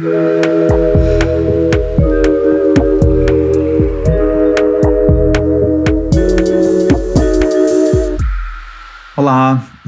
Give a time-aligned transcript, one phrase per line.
[0.00, 0.89] Thank you.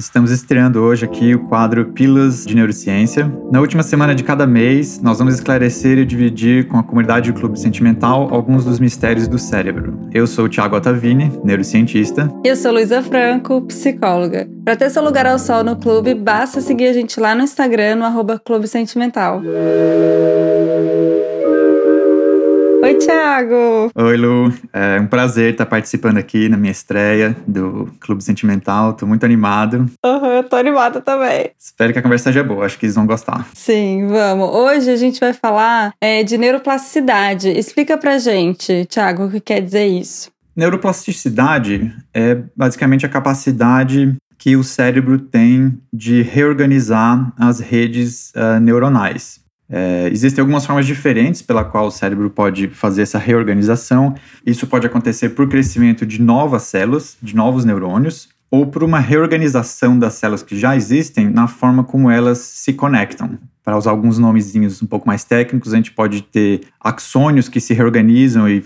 [0.03, 3.33] Estamos estreando hoje aqui o quadro Pílulas de Neurociência.
[3.51, 7.39] Na última semana de cada mês, nós vamos esclarecer e dividir com a comunidade do
[7.39, 9.99] Clube Sentimental alguns dos mistérios do cérebro.
[10.13, 12.29] Eu sou o Thiago Ottavini, neurocientista.
[12.45, 14.49] E eu sou Luísa Franco, psicóloga.
[14.65, 17.97] Para ter seu lugar ao sol no clube, basta seguir a gente lá no Instagram,
[17.97, 19.41] no arroba Clube Sentimental.
[22.83, 23.93] Oi, Thiago!
[23.95, 24.53] Oi, Lu.
[24.73, 28.95] É um prazer estar participando aqui na minha estreia do Clube Sentimental.
[28.95, 29.87] Tô muito animado.
[30.05, 31.53] Uhum, eu tô animada também.
[31.57, 32.67] Espero que a conversa seja boa.
[32.67, 33.47] Acho que eles vão gostar.
[33.55, 34.49] Sim, vamos.
[34.49, 37.51] Hoje a gente vai falar é, de neuroplasticidade.
[37.51, 40.33] Explica pra gente, Thiago, o que quer dizer isso.
[40.57, 49.42] Neuroplasticidade é basicamente a capacidade que o cérebro tem de reorganizar as redes uh, neuronais.
[49.71, 54.15] É, existem algumas formas diferentes pela qual o cérebro pode fazer essa reorganização.
[54.45, 59.99] Isso pode acontecer por crescimento de novas células, de novos neurônios, ou por uma reorganização
[59.99, 63.39] das células que já existem na forma como elas se conectam.
[63.65, 67.73] Para usar alguns nomezinhos um pouco mais técnicos, a gente pode ter axônios que se
[67.73, 68.63] reorganizam e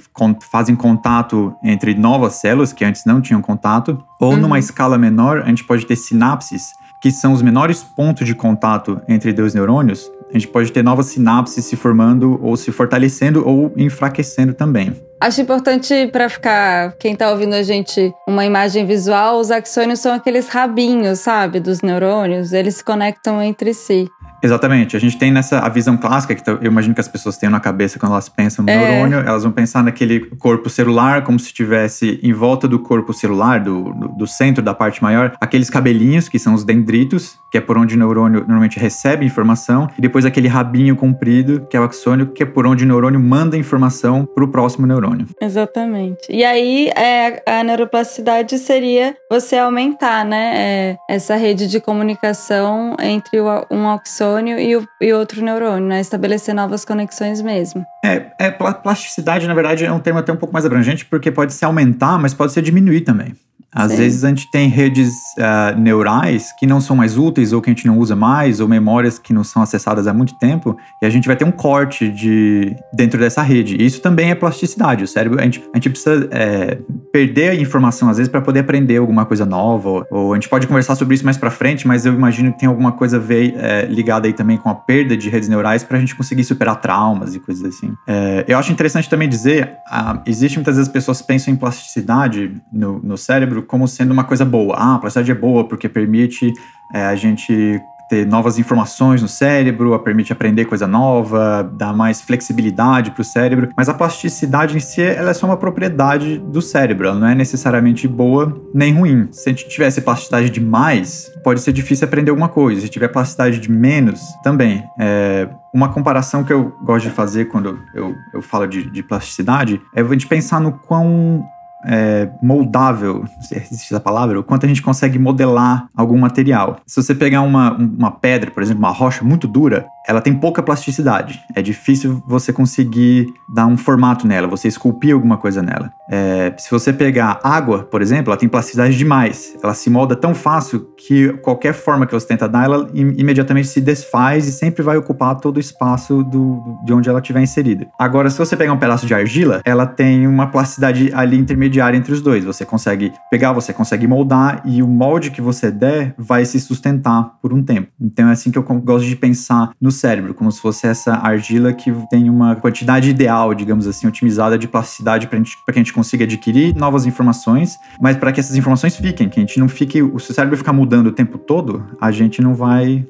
[0.50, 4.38] fazem contato entre novas células que antes não tinham contato, ou uhum.
[4.38, 6.62] numa escala menor, a gente pode ter sinapses,
[7.00, 11.06] que são os menores pontos de contato entre dois neurônios, a gente pode ter novas
[11.06, 14.92] sinapses se formando ou se fortalecendo ou enfraquecendo também.
[15.18, 20.12] Acho importante para ficar quem está ouvindo a gente uma imagem visual, os axônios são
[20.12, 24.06] aqueles rabinhos, sabe, dos neurônios, eles se conectam entre si.
[24.42, 24.96] Exatamente.
[24.96, 27.60] A gente tem nessa a visão clássica que eu imagino que as pessoas têm na
[27.60, 28.76] cabeça quando elas pensam no é.
[28.76, 33.60] neurônio, elas vão pensar naquele corpo celular como se tivesse em volta do corpo celular,
[33.60, 37.60] do, do, do, centro da parte maior, aqueles cabelinhos que são os dendritos, que é
[37.60, 41.84] por onde o neurônio normalmente recebe informação, e depois aquele rabinho comprido, que é o
[41.84, 45.26] axônio, que é por onde o neurônio manda informação para o próximo neurônio.
[45.40, 46.30] Exatamente.
[46.30, 53.40] E aí é, a neuroplasticidade seria você aumentar, né, é, essa rede de comunicação entre
[53.70, 54.25] um axônio
[54.58, 56.00] e, o, e outro neurônio, né?
[56.00, 57.84] Estabelecer novas conexões mesmo.
[58.04, 61.52] É, é, plasticidade, na verdade, é um termo até um pouco mais abrangente, porque pode
[61.52, 63.34] ser aumentar, mas pode ser diminuir também.
[63.76, 63.98] Às Sim.
[63.98, 67.74] vezes a gente tem redes uh, neurais que não são mais úteis ou que a
[67.74, 71.10] gente não usa mais, ou memórias que não são acessadas há muito tempo, e a
[71.10, 73.76] gente vai ter um corte de dentro dessa rede.
[73.78, 75.04] Isso também é plasticidade.
[75.04, 76.78] O cérebro, a gente, a gente precisa é,
[77.12, 80.48] perder a informação às vezes para poder aprender alguma coisa nova, ou, ou, a gente
[80.48, 83.54] pode conversar sobre isso mais para frente, mas eu imagino que tem alguma coisa ver,
[83.58, 86.80] é, ligada aí também com a perda de redes neurais para a gente conseguir superar
[86.80, 87.92] traumas e coisas assim.
[88.06, 93.00] É, eu acho interessante também dizer, uh, existe muitas vezes pessoas pensam em plasticidade no,
[93.00, 94.76] no cérebro como sendo uma coisa boa.
[94.76, 96.52] Ah, a plasticidade é boa porque permite
[96.92, 103.10] é, a gente ter novas informações no cérebro, permite aprender coisa nova, dá mais flexibilidade
[103.10, 103.70] para o cérebro.
[103.76, 107.34] Mas a plasticidade em si, ela é só uma propriedade do cérebro, ela não é
[107.34, 109.28] necessariamente boa nem ruim.
[109.32, 112.80] Se a gente tivesse plasticidade demais, pode ser difícil aprender alguma coisa.
[112.80, 114.84] Se tiver plasticidade de menos, também.
[114.98, 119.80] É, uma comparação que eu gosto de fazer quando eu, eu falo de, de plasticidade
[119.94, 121.44] é a gente pensar no quão
[121.84, 126.78] é, moldável, se existe essa palavra, o quanto a gente consegue modelar algum material.
[126.86, 130.62] Se você pegar uma, uma pedra, por exemplo, uma rocha muito dura, ela tem pouca
[130.62, 131.40] plasticidade.
[131.54, 135.92] É difícil você conseguir dar um formato nela, você esculpir alguma coisa nela.
[136.10, 139.56] É, se você pegar água, por exemplo, ela tem plasticidade demais.
[139.62, 143.68] Ela se molda tão fácil que qualquer forma que você tenta dar, ela im imediatamente
[143.68, 147.86] se desfaz e sempre vai ocupar todo o espaço do, de onde ela estiver inserida.
[147.98, 152.12] Agora, se você pegar um pedaço de argila, ela tem uma plasticidade ali intermediária entre
[152.12, 152.44] os dois.
[152.44, 157.36] Você consegue pegar, você consegue moldar e o molde que você der vai se sustentar
[157.40, 157.88] por um tempo.
[158.00, 161.72] Então é assim que eu gosto de pensar no cérebro, como se fosse essa argila
[161.72, 166.24] que tem uma quantidade ideal, digamos assim, otimizada de plasticidade para que a gente consiga
[166.24, 170.18] adquirir novas informações, mas para que essas informações fiquem, que a gente não fique, o
[170.20, 173.04] cérebro ficar mudando o tempo todo, a gente não vai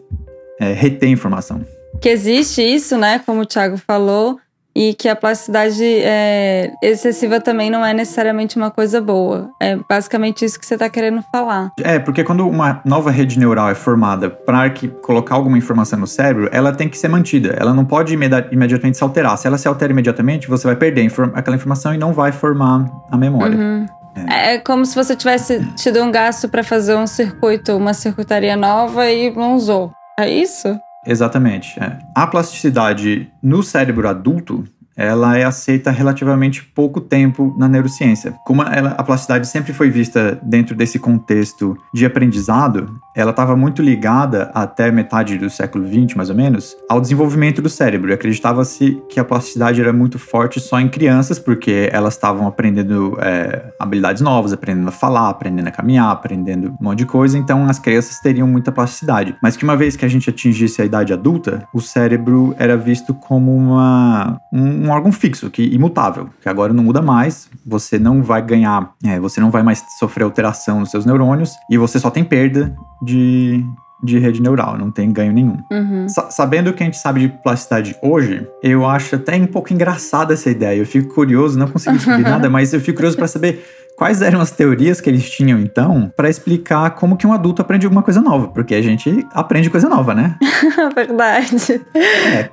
[0.58, 1.60] é, reter informação.
[2.00, 3.18] Que existe isso, né?
[3.18, 4.38] Como o Thiago falou,
[4.76, 9.48] e que a plasticidade é, excessiva também não é necessariamente uma coisa boa.
[9.58, 11.72] É basicamente isso que você está querendo falar.
[11.82, 14.68] É, porque quando uma nova rede neural é formada para
[15.00, 17.56] colocar alguma informação no cérebro, ela tem que ser mantida.
[17.58, 19.38] Ela não pode imedi imediatamente se alterar.
[19.38, 22.84] Se ela se altera imediatamente, você vai perder inform aquela informação e não vai formar
[23.10, 23.56] a memória.
[23.56, 23.86] Uhum.
[24.28, 24.56] É.
[24.56, 29.10] é como se você tivesse tido um gasto para fazer um circuito, uma circuitaria nova
[29.10, 29.90] e não usou.
[30.18, 30.78] É isso?
[31.06, 31.78] Exatamente.
[31.78, 31.98] É.
[32.14, 34.64] A plasticidade no cérebro adulto
[34.96, 38.32] ela é aceita relativamente pouco tempo na neurociência.
[38.46, 43.80] Como ela, a plasticidade sempre foi vista dentro desse contexto de aprendizado, ela estava muito
[43.80, 48.12] ligada até metade do século XX, mais ou menos, ao desenvolvimento do cérebro.
[48.12, 53.72] Acreditava-se que a plasticidade era muito forte só em crianças, porque elas estavam aprendendo é,
[53.80, 57.78] habilidades novas, aprendendo a falar, aprendendo a caminhar, aprendendo um monte de coisa, então as
[57.78, 59.34] crianças teriam muita plasticidade.
[59.42, 63.14] Mas que uma vez que a gente atingisse a idade adulta, o cérebro era visto
[63.14, 68.22] como uma, um, um órgão fixo, que imutável, que agora não muda mais, você não
[68.22, 72.10] vai ganhar, é, você não vai mais sofrer alteração nos seus neurônios e você só
[72.10, 73.64] tem perda de,
[74.02, 75.58] de rede neural, não tem ganho nenhum.
[75.70, 76.08] Uhum.
[76.08, 79.72] Sa sabendo o que a gente sabe de plasticidade hoje, eu acho até um pouco
[79.72, 80.78] engraçada essa ideia.
[80.78, 83.64] Eu fico curioso, não consegui descobrir nada, mas eu fico curioso para saber
[83.96, 87.86] quais eram as teorias que eles tinham então para explicar como que um adulto aprende
[87.86, 90.36] alguma coisa nova, porque a gente aprende coisa nova, né?
[90.94, 91.80] Verdade.
[91.94, 92.50] É,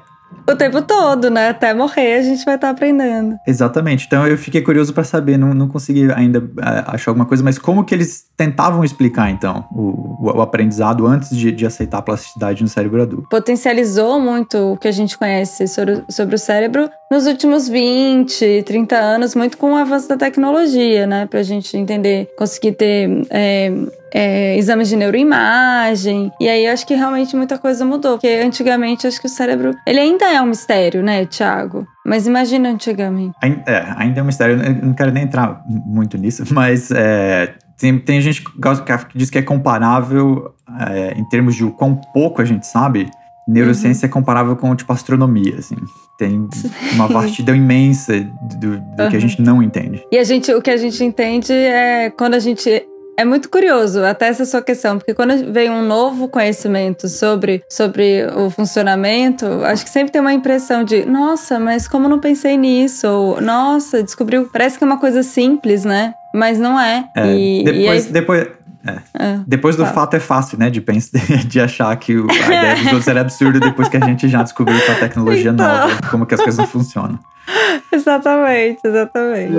[0.47, 1.49] O tempo todo, né?
[1.49, 3.35] Até morrer a gente vai estar aprendendo.
[3.47, 4.05] Exatamente.
[4.05, 7.57] Então eu fiquei curioso para saber, não, não consegui ainda é, achar alguma coisa, mas
[7.57, 12.01] como que eles tentavam explicar então o, o, o aprendizado antes de, de, aceitar a
[12.01, 13.29] plasticidade no cérebro adulto?
[13.29, 18.95] Potencializou muito o que a gente conhece sobre, sobre o cérebro nos últimos 20, 30
[18.95, 21.25] anos, muito com o avanço da tecnologia, né?
[21.25, 23.25] Pra gente entender, conseguir ter.
[23.29, 23.71] É,
[24.13, 26.31] é, exames de neuroimagem.
[26.39, 28.13] E aí acho que realmente muita coisa mudou.
[28.13, 29.75] Porque antigamente acho que o cérebro.
[29.87, 31.87] Ele ainda é um mistério, né, Thiago?
[32.05, 33.35] Mas imagina antigamente.
[33.41, 34.61] É, ainda é um mistério.
[34.61, 39.39] Eu não quero nem entrar muito nisso, mas é, tem, tem gente que diz que
[39.39, 43.09] é comparável é, em termos de o quão pouco a gente sabe.
[43.45, 44.09] Neurociência uhum.
[44.09, 45.75] é comparável com, tipo, astronomia, assim.
[46.17, 46.47] Tem
[46.93, 48.21] uma vastidão imensa
[48.57, 49.09] do, do uhum.
[49.09, 50.01] que a gente não entende.
[50.09, 52.87] E a gente, o que a gente entende é quando a gente
[53.17, 58.25] é muito curioso até essa sua questão, porque quando vem um novo conhecimento sobre, sobre
[58.35, 63.07] o funcionamento, acho que sempre tem uma impressão de, nossa, mas como não pensei nisso?
[63.07, 64.49] Ou, nossa, descobriu.
[64.51, 66.13] Parece que é uma coisa simples, né?
[66.33, 67.07] Mas não é.
[67.15, 68.13] é e, depois, e aí...
[68.13, 68.47] depois,
[68.85, 68.97] é.
[69.17, 70.69] É, depois do fato é fácil, né?
[70.69, 74.27] De, pensar, de achar que a ideia dos outros era absurda depois que a gente
[74.27, 75.67] já descobriu com a tecnologia então...
[75.67, 77.19] nova, como que as coisas funcionam.
[77.93, 79.53] exatamente, exatamente.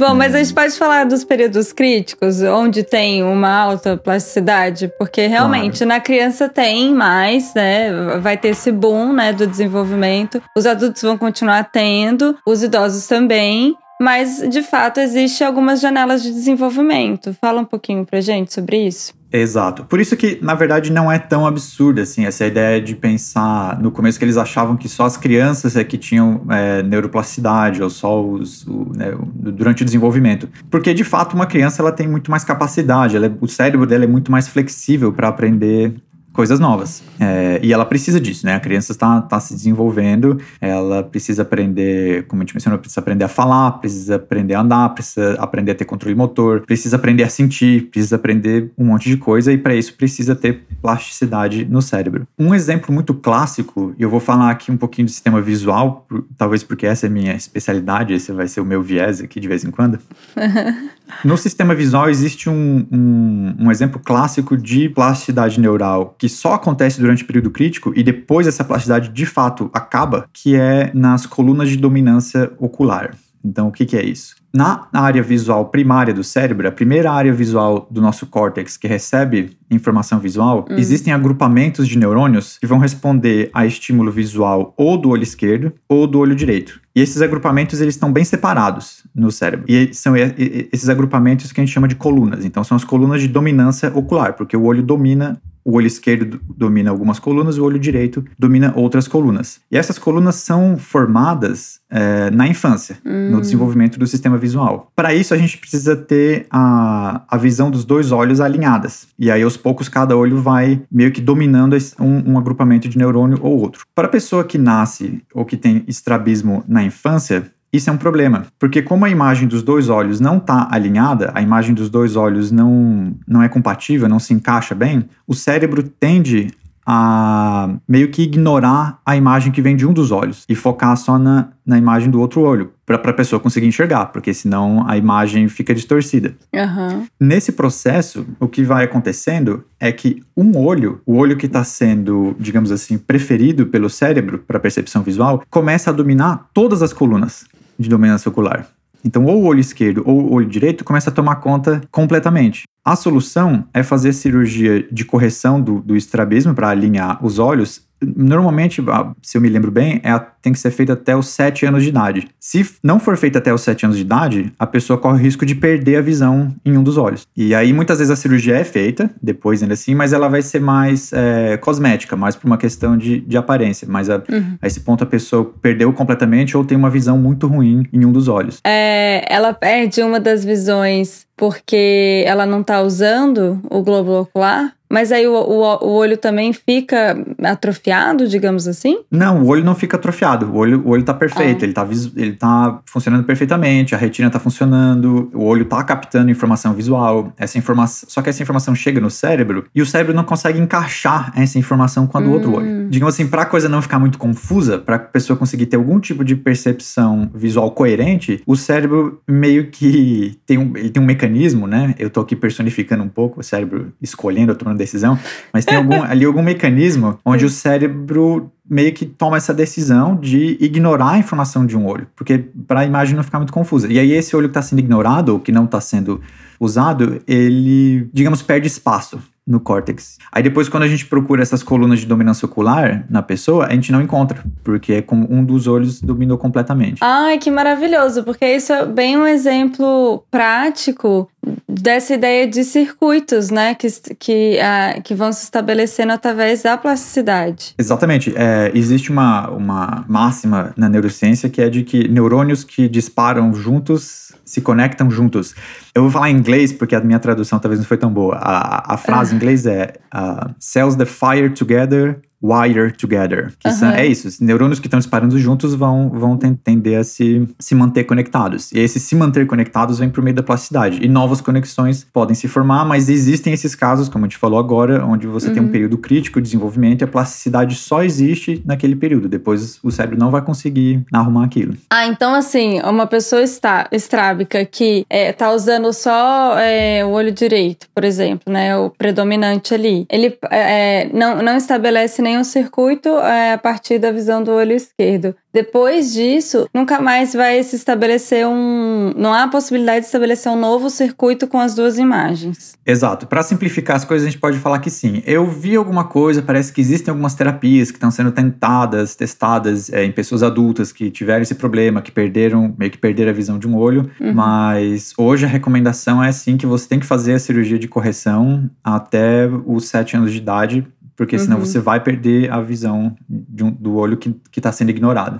[0.00, 5.26] Bom, mas a gente pode falar dos períodos críticos, onde tem uma alta plasticidade, porque
[5.26, 5.88] realmente claro.
[5.88, 7.92] na criança tem mais, né?
[8.18, 10.42] Vai ter esse boom, né, do desenvolvimento.
[10.56, 13.76] Os adultos vão continuar tendo, os idosos também.
[14.00, 17.36] Mas, de fato, existe algumas janelas de desenvolvimento.
[17.38, 19.12] Fala um pouquinho pra gente sobre isso.
[19.32, 19.84] Exato.
[19.84, 23.90] Por isso que, na verdade, não é tão absurda assim essa ideia de pensar no
[23.90, 28.20] começo que eles achavam que só as crianças é que tinham é, neuroplasticidade ou só
[28.22, 30.48] os o, né, durante o desenvolvimento.
[30.68, 34.08] Porque de fato uma criança ela tem muito mais capacidade, é, o cérebro dela é
[34.08, 35.94] muito mais flexível para aprender
[36.32, 37.02] coisas novas.
[37.18, 38.54] É, e ela precisa disso, né?
[38.54, 43.24] A criança está tá se desenvolvendo, ela precisa aprender, como a gente mencionou, precisa aprender
[43.24, 47.28] a falar, precisa aprender a andar, precisa aprender a ter controle motor, precisa aprender a
[47.28, 52.26] sentir, precisa aprender um monte de coisa e para isso precisa ter plasticidade no cérebro.
[52.38, 56.06] Um exemplo muito clássico, e eu vou falar aqui um pouquinho do sistema visual,
[56.36, 59.48] talvez porque essa é a minha especialidade, esse vai ser o meu viés aqui de
[59.48, 59.98] vez em quando.
[61.24, 67.00] no sistema visual existe um, um, um exemplo clássico de plasticidade neural que só acontece
[67.00, 71.68] durante o período crítico e depois essa plasticidade de fato acaba, que é nas colunas
[71.68, 73.14] de dominância ocular.
[73.44, 74.36] Então, o que, que, é isso?
[74.52, 79.56] Na área visual primária do cérebro, a primeira área visual do nosso córtex que recebe
[79.70, 80.76] informação visual, hum.
[80.76, 86.06] existem agrupamentos de neurônios que vão responder a estímulo visual ou do olho esquerdo ou
[86.06, 86.80] do olho direito.
[86.94, 89.66] E esses agrupamentos eles estão bem separados no cérebro.
[89.68, 92.44] E são esses agrupamentos que a gente chama de colunas.
[92.44, 96.90] Então, são as colunas de dominância ocular, porque o olho domina o olho esquerdo domina
[96.90, 99.60] algumas colunas, o olho direito domina outras colunas.
[99.70, 103.30] E essas colunas são formadas é, na infância, hum.
[103.30, 104.90] no desenvolvimento do sistema visual.
[104.94, 109.08] Para isso, a gente precisa ter a, a visão dos dois olhos alinhadas.
[109.18, 113.38] E aí, aos poucos, cada olho vai meio que dominando um, um agrupamento de neurônio
[113.42, 113.84] ou outro.
[113.94, 118.46] Para a pessoa que nasce ou que tem estrabismo na infância, isso é um problema,
[118.58, 122.50] porque como a imagem dos dois olhos não está alinhada, a imagem dos dois olhos
[122.50, 126.48] não, não é compatível, não se encaixa bem, o cérebro tende
[126.84, 131.18] a meio que ignorar a imagem que vem de um dos olhos e focar só
[131.18, 135.48] na, na imagem do outro olho, para a pessoa conseguir enxergar, porque senão a imagem
[135.48, 136.34] fica distorcida.
[136.54, 137.06] Uhum.
[137.18, 142.34] Nesse processo, o que vai acontecendo é que um olho, o olho que está sendo,
[142.38, 147.44] digamos assim, preferido pelo cérebro para percepção visual, começa a dominar todas as colunas
[147.78, 148.66] de dominância ocular.
[149.04, 152.64] Então, ou o olho esquerdo ou o olho direito começa a tomar conta completamente.
[152.84, 158.82] A solução é fazer cirurgia de correção do, do estrabismo para alinhar os olhos normalmente,
[159.22, 161.88] se eu me lembro bem, é, tem que ser feita até os 7 anos de
[161.88, 162.28] idade.
[162.38, 165.44] Se não for feita até os 7 anos de idade, a pessoa corre o risco
[165.44, 167.26] de perder a visão em um dos olhos.
[167.36, 170.60] E aí, muitas vezes, a cirurgia é feita, depois ainda assim, mas ela vai ser
[170.60, 173.86] mais é, cosmética, mais por uma questão de, de aparência.
[173.88, 174.56] Mas a, uhum.
[174.60, 178.12] a esse ponto a pessoa perdeu completamente ou tem uma visão muito ruim em um
[178.12, 178.58] dos olhos.
[178.66, 184.74] É, ela perde uma das visões porque ela não está usando o globo ocular?
[184.90, 188.98] Mas aí o, o, o, olho também fica atrofiado, digamos assim?
[189.08, 190.46] Não, o olho não fica atrofiado.
[190.46, 191.64] O olho, o olho tá perfeito, ah.
[191.64, 196.74] ele, tá, ele tá funcionando perfeitamente, a retina tá funcionando, o olho tá captando informação
[196.74, 197.32] visual.
[197.38, 201.32] Essa informação, só que essa informação chega no cérebro e o cérebro não consegue encaixar
[201.36, 202.32] essa informação com a do hum.
[202.32, 202.88] outro olho.
[202.88, 206.00] Digamos assim, para a coisa não ficar muito confusa, para a pessoa conseguir ter algum
[206.00, 211.68] tipo de percepção visual coerente, o cérebro meio que tem um, ele tem um mecanismo,
[211.68, 211.94] né?
[211.96, 215.18] Eu tô aqui personificando um pouco o cérebro escolhendo, tomando decisão,
[215.52, 220.56] mas tem algum, ali algum mecanismo onde o cérebro meio que toma essa decisão de
[220.60, 223.92] ignorar a informação de um olho, porque para a imagem não ficar muito confusa.
[223.92, 226.20] E aí esse olho que está sendo ignorado ou que não está sendo
[226.58, 230.18] usado, ele, digamos, perde espaço no córtex.
[230.30, 233.90] Aí depois, quando a gente procura essas colunas de dominância ocular na pessoa, a gente
[233.90, 236.98] não encontra, porque é como um dos olhos dominou completamente.
[237.00, 241.28] Ai, que maravilhoso, porque isso é bem um exemplo prático
[241.68, 247.74] dessa ideia de circuitos, né, que, que, uh, que vão se estabelecendo através da plasticidade.
[247.78, 248.32] Exatamente.
[248.36, 254.29] É, existe uma, uma máxima na neurociência que é de que neurônios que disparam juntos
[254.50, 255.54] se conectam juntos.
[255.94, 258.34] Eu vou falar em inglês porque a minha tradução talvez não foi tão boa.
[258.34, 263.52] A, a frase em inglês é uh, cells that fire together wire together.
[263.58, 263.74] Que uhum.
[263.74, 267.74] são, é isso, os neurônios que estão disparando juntos vão, vão tender a se, se
[267.74, 268.72] manter conectados.
[268.72, 270.98] E esses se manter conectados vem por meio da plasticidade.
[271.02, 275.04] E novas conexões podem se formar, mas existem esses casos, como a gente falou agora,
[275.04, 275.54] onde você uhum.
[275.54, 275.72] tem um uhum.
[275.72, 279.28] período crítico de desenvolvimento e a plasticidade só existe naquele período.
[279.28, 281.74] Depois o cérebro não vai conseguir arrumar aquilo.
[281.90, 287.32] Ah, então assim, uma pessoa está, estrábica que está é, usando só é, o olho
[287.32, 293.54] direito, por exemplo, né, o predominante ali, ele é, não, não estabelece nenhum circuito é,
[293.54, 295.34] a partir da visão do olho esquerdo.
[295.52, 299.12] Depois disso, nunca mais vai se estabelecer um.
[299.16, 302.78] Não há possibilidade de estabelecer um novo circuito com as duas imagens.
[302.86, 303.26] Exato.
[303.26, 305.22] Para simplificar as coisas, a gente pode falar que sim.
[305.26, 310.04] Eu vi alguma coisa, parece que existem algumas terapias que estão sendo tentadas, testadas é,
[310.04, 313.66] em pessoas adultas que tiveram esse problema, que perderam, meio que perderam a visão de
[313.66, 314.08] um olho.
[314.20, 314.32] Uhum.
[314.32, 318.70] Mas hoje a recomendação é sim que você tem que fazer a cirurgia de correção
[318.84, 320.86] até os 7 anos de idade
[321.20, 321.66] porque senão uhum.
[321.66, 325.38] você vai perder a visão um, do olho que está sendo ignorado.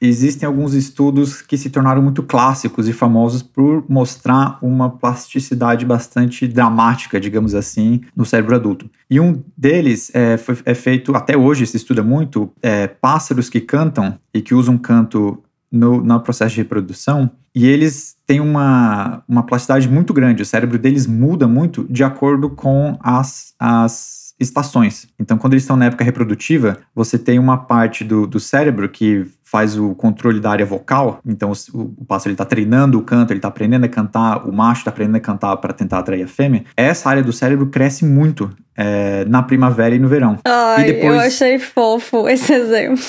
[0.00, 6.48] Existem alguns estudos que se tornaram muito clássicos e famosos por mostrar uma plasticidade bastante
[6.48, 8.90] dramática, digamos assim, no cérebro adulto.
[9.08, 13.60] E um deles é, foi, é feito, até hoje se estuda muito, é, pássaros que
[13.60, 19.42] cantam e que usam canto no, no processo de reprodução, e eles têm uma, uma
[19.42, 20.42] plasticidade muito grande.
[20.42, 25.08] O cérebro deles muda muito de acordo com as, as estações.
[25.18, 29.26] Então, quando eles estão na época reprodutiva, você tem uma parte do, do cérebro que
[29.42, 31.20] faz o controle da área vocal.
[31.26, 34.82] Então, o, o pássaro está treinando o canto, ele está aprendendo a cantar, o macho
[34.82, 36.64] está aprendendo a cantar para tentar atrair a fêmea.
[36.76, 40.38] Essa área do cérebro cresce muito é, na primavera e no verão.
[40.44, 41.14] Ai, e depois...
[41.14, 43.02] eu achei fofo esse exemplo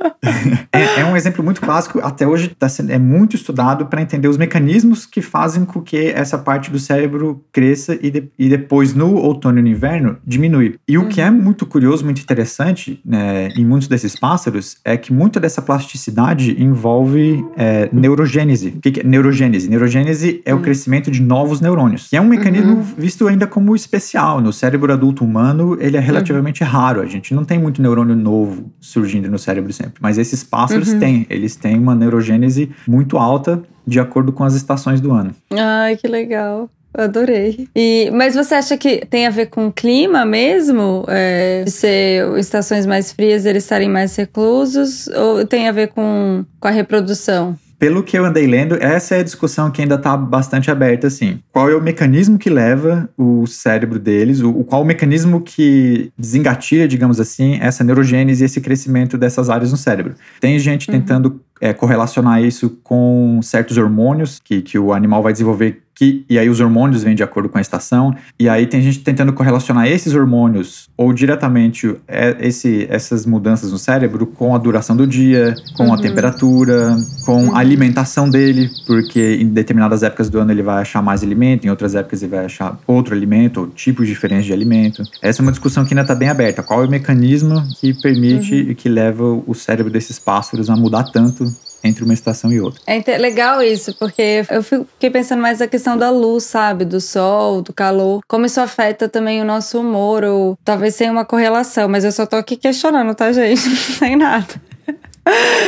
[0.72, 4.28] é, é, um exemplo muito clássico, até hoje tá sendo, é muito estudado para entender
[4.28, 8.94] os mecanismos que fazem com que essa parte do cérebro cresça e, de, e depois
[8.94, 10.76] no outono e no inverno diminui.
[10.88, 11.36] E o que é uhum.
[11.36, 17.44] muito curioso, muito interessante né, em muitos desses pássaros é que muita dessa plasticidade envolve
[17.56, 18.68] é, neurogênese.
[18.68, 19.68] O que, que é neurogênese?
[19.68, 20.62] Neurogênese é o uhum.
[20.62, 22.82] crescimento de novos neurônios, que é um mecanismo uhum.
[22.96, 24.40] visto ainda como especial.
[24.40, 26.70] No cérebro adulto humano, ele é relativamente uhum.
[26.70, 27.00] raro.
[27.00, 29.89] A gente não tem muito neurônio novo surgindo no cérebro sempre.
[30.00, 30.98] Mas esses pássaros uhum.
[30.98, 35.32] têm, eles têm uma neurogênese muito alta de acordo com as estações do ano.
[35.50, 36.68] Ai, que legal.
[36.92, 37.68] Adorei.
[37.74, 41.04] E, mas você acha que tem a ver com o clima mesmo?
[41.08, 45.06] É, de ser estações mais frias, eles estarem mais reclusos?
[45.08, 47.56] Ou tem a ver com, com a reprodução?
[47.80, 51.40] Pelo que eu andei lendo, essa é a discussão que ainda está bastante aberta, assim.
[51.50, 56.86] Qual é o mecanismo que leva o cérebro deles, o, qual o mecanismo que desengatilha,
[56.86, 60.14] digamos assim, essa neurogênese e esse crescimento dessas áreas no cérebro.
[60.38, 61.00] Tem gente uhum.
[61.00, 66.38] tentando é, correlacionar isso com certos hormônios que, que o animal vai desenvolver que, e
[66.38, 69.86] aí os hormônios vêm de acordo com a estação, e aí tem gente tentando correlacionar
[69.86, 75.54] esses hormônios, ou diretamente é, esse, essas mudanças no cérebro, com a duração do dia,
[75.76, 75.92] com uhum.
[75.92, 77.54] a temperatura, com uhum.
[77.54, 81.68] a alimentação dele, porque em determinadas épocas do ano ele vai achar mais alimento, em
[81.68, 85.02] outras épocas ele vai achar outro alimento, ou tipos diferentes de alimento.
[85.20, 86.62] Essa é uma discussão que ainda está bem aberta.
[86.62, 88.70] Qual é o mecanismo que permite uhum.
[88.70, 91.44] e que leva o cérebro desses pássaros a mudar tanto
[91.82, 92.80] entre uma estação e outra.
[92.86, 96.84] É legal isso, porque eu fiquei pensando mais na questão da luz, sabe?
[96.84, 98.20] Do sol, do calor.
[98.28, 102.26] Como isso afeta também o nosso humor, ou talvez tenha uma correlação, mas eu só
[102.26, 103.60] tô aqui questionando, tá, gente?
[103.98, 104.69] Sei nada.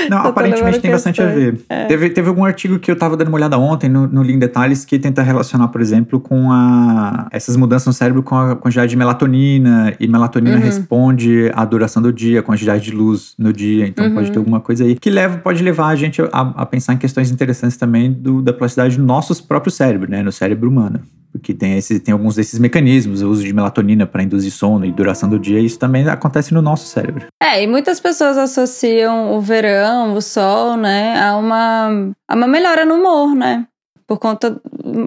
[0.09, 1.61] Não, aparentemente tem bastante a ver.
[1.69, 1.87] É.
[1.87, 4.85] Teve, teve algum artigo que eu tava dando uma olhada ontem no, no Link Detalhes
[4.85, 8.97] que tenta relacionar, por exemplo, com a, essas mudanças no cérebro com a quantidade de
[8.97, 9.95] melatonina.
[10.01, 10.63] E melatonina uhum.
[10.63, 13.87] responde à duração do dia, a quantidade de luz no dia.
[13.87, 14.15] Então uhum.
[14.15, 16.99] pode ter alguma coisa aí que leva, pode levar a gente a, a pensar em
[16.99, 20.23] questões interessantes também do, da plasticidade do nosso próprio cérebro, né?
[20.23, 21.01] No cérebro humano
[21.33, 24.93] porque tem, esse, tem alguns desses mecanismos, o uso de melatonina para induzir sono e
[24.93, 27.27] duração do dia, isso também acontece no nosso cérebro.
[27.43, 32.85] É, e muitas pessoas associam o verão, o sol, né, a uma, a uma melhora
[32.85, 33.67] no humor, né?
[34.07, 34.61] Por conta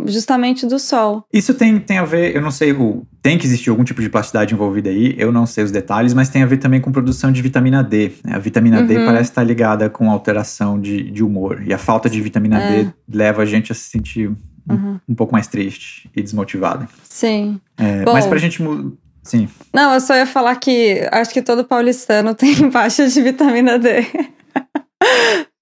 [0.07, 1.25] justamente do sol.
[1.31, 4.09] Isso tem, tem a ver, eu não sei, o, tem que existir algum tipo de
[4.09, 7.31] plasticidade envolvida aí, eu não sei os detalhes, mas tem a ver também com produção
[7.31, 8.13] de vitamina D.
[8.23, 8.33] Né?
[8.33, 8.87] A vitamina uhum.
[8.87, 12.83] D parece estar ligada com alteração de, de humor, e a falta de vitamina é.
[12.83, 14.31] D leva a gente a se sentir
[14.69, 14.99] uhum.
[15.07, 16.87] um pouco mais triste e desmotivada.
[17.03, 17.59] Sim.
[17.77, 18.63] É, Bom, mas pra gente.
[19.23, 19.49] Sim.
[19.73, 24.05] Não, eu só ia falar que acho que todo paulistano tem baixa de vitamina D.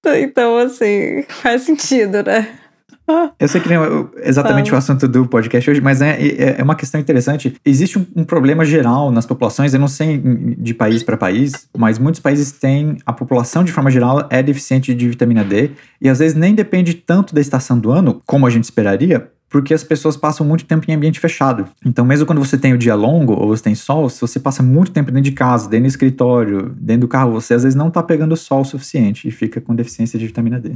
[0.22, 2.58] então, assim, faz sentido, né?
[3.38, 6.62] Eu sei que não é exatamente o assunto do podcast hoje, mas é, é, é
[6.62, 7.54] uma questão interessante.
[7.64, 10.18] Existe um, um, problema geral nas populações, eu não sei
[10.58, 14.94] de país para país, mas muitos países têm, a população de forma geral é deficiente
[14.94, 18.50] de vitamina D, e às vezes nem depende tanto da estação do ano, como a
[18.50, 21.68] gente esperaria, porque as pessoas passam muito tempo em ambiente fechado.
[21.86, 24.64] Então, mesmo quando você tem o dia longo ou você tem sol, se você passa
[24.64, 27.86] muito tempo dentro de casa, dentro do escritório, dentro do carro, você às vezes não
[27.86, 30.72] está pegando sol o suficiente e fica com deficiência de vitamina D.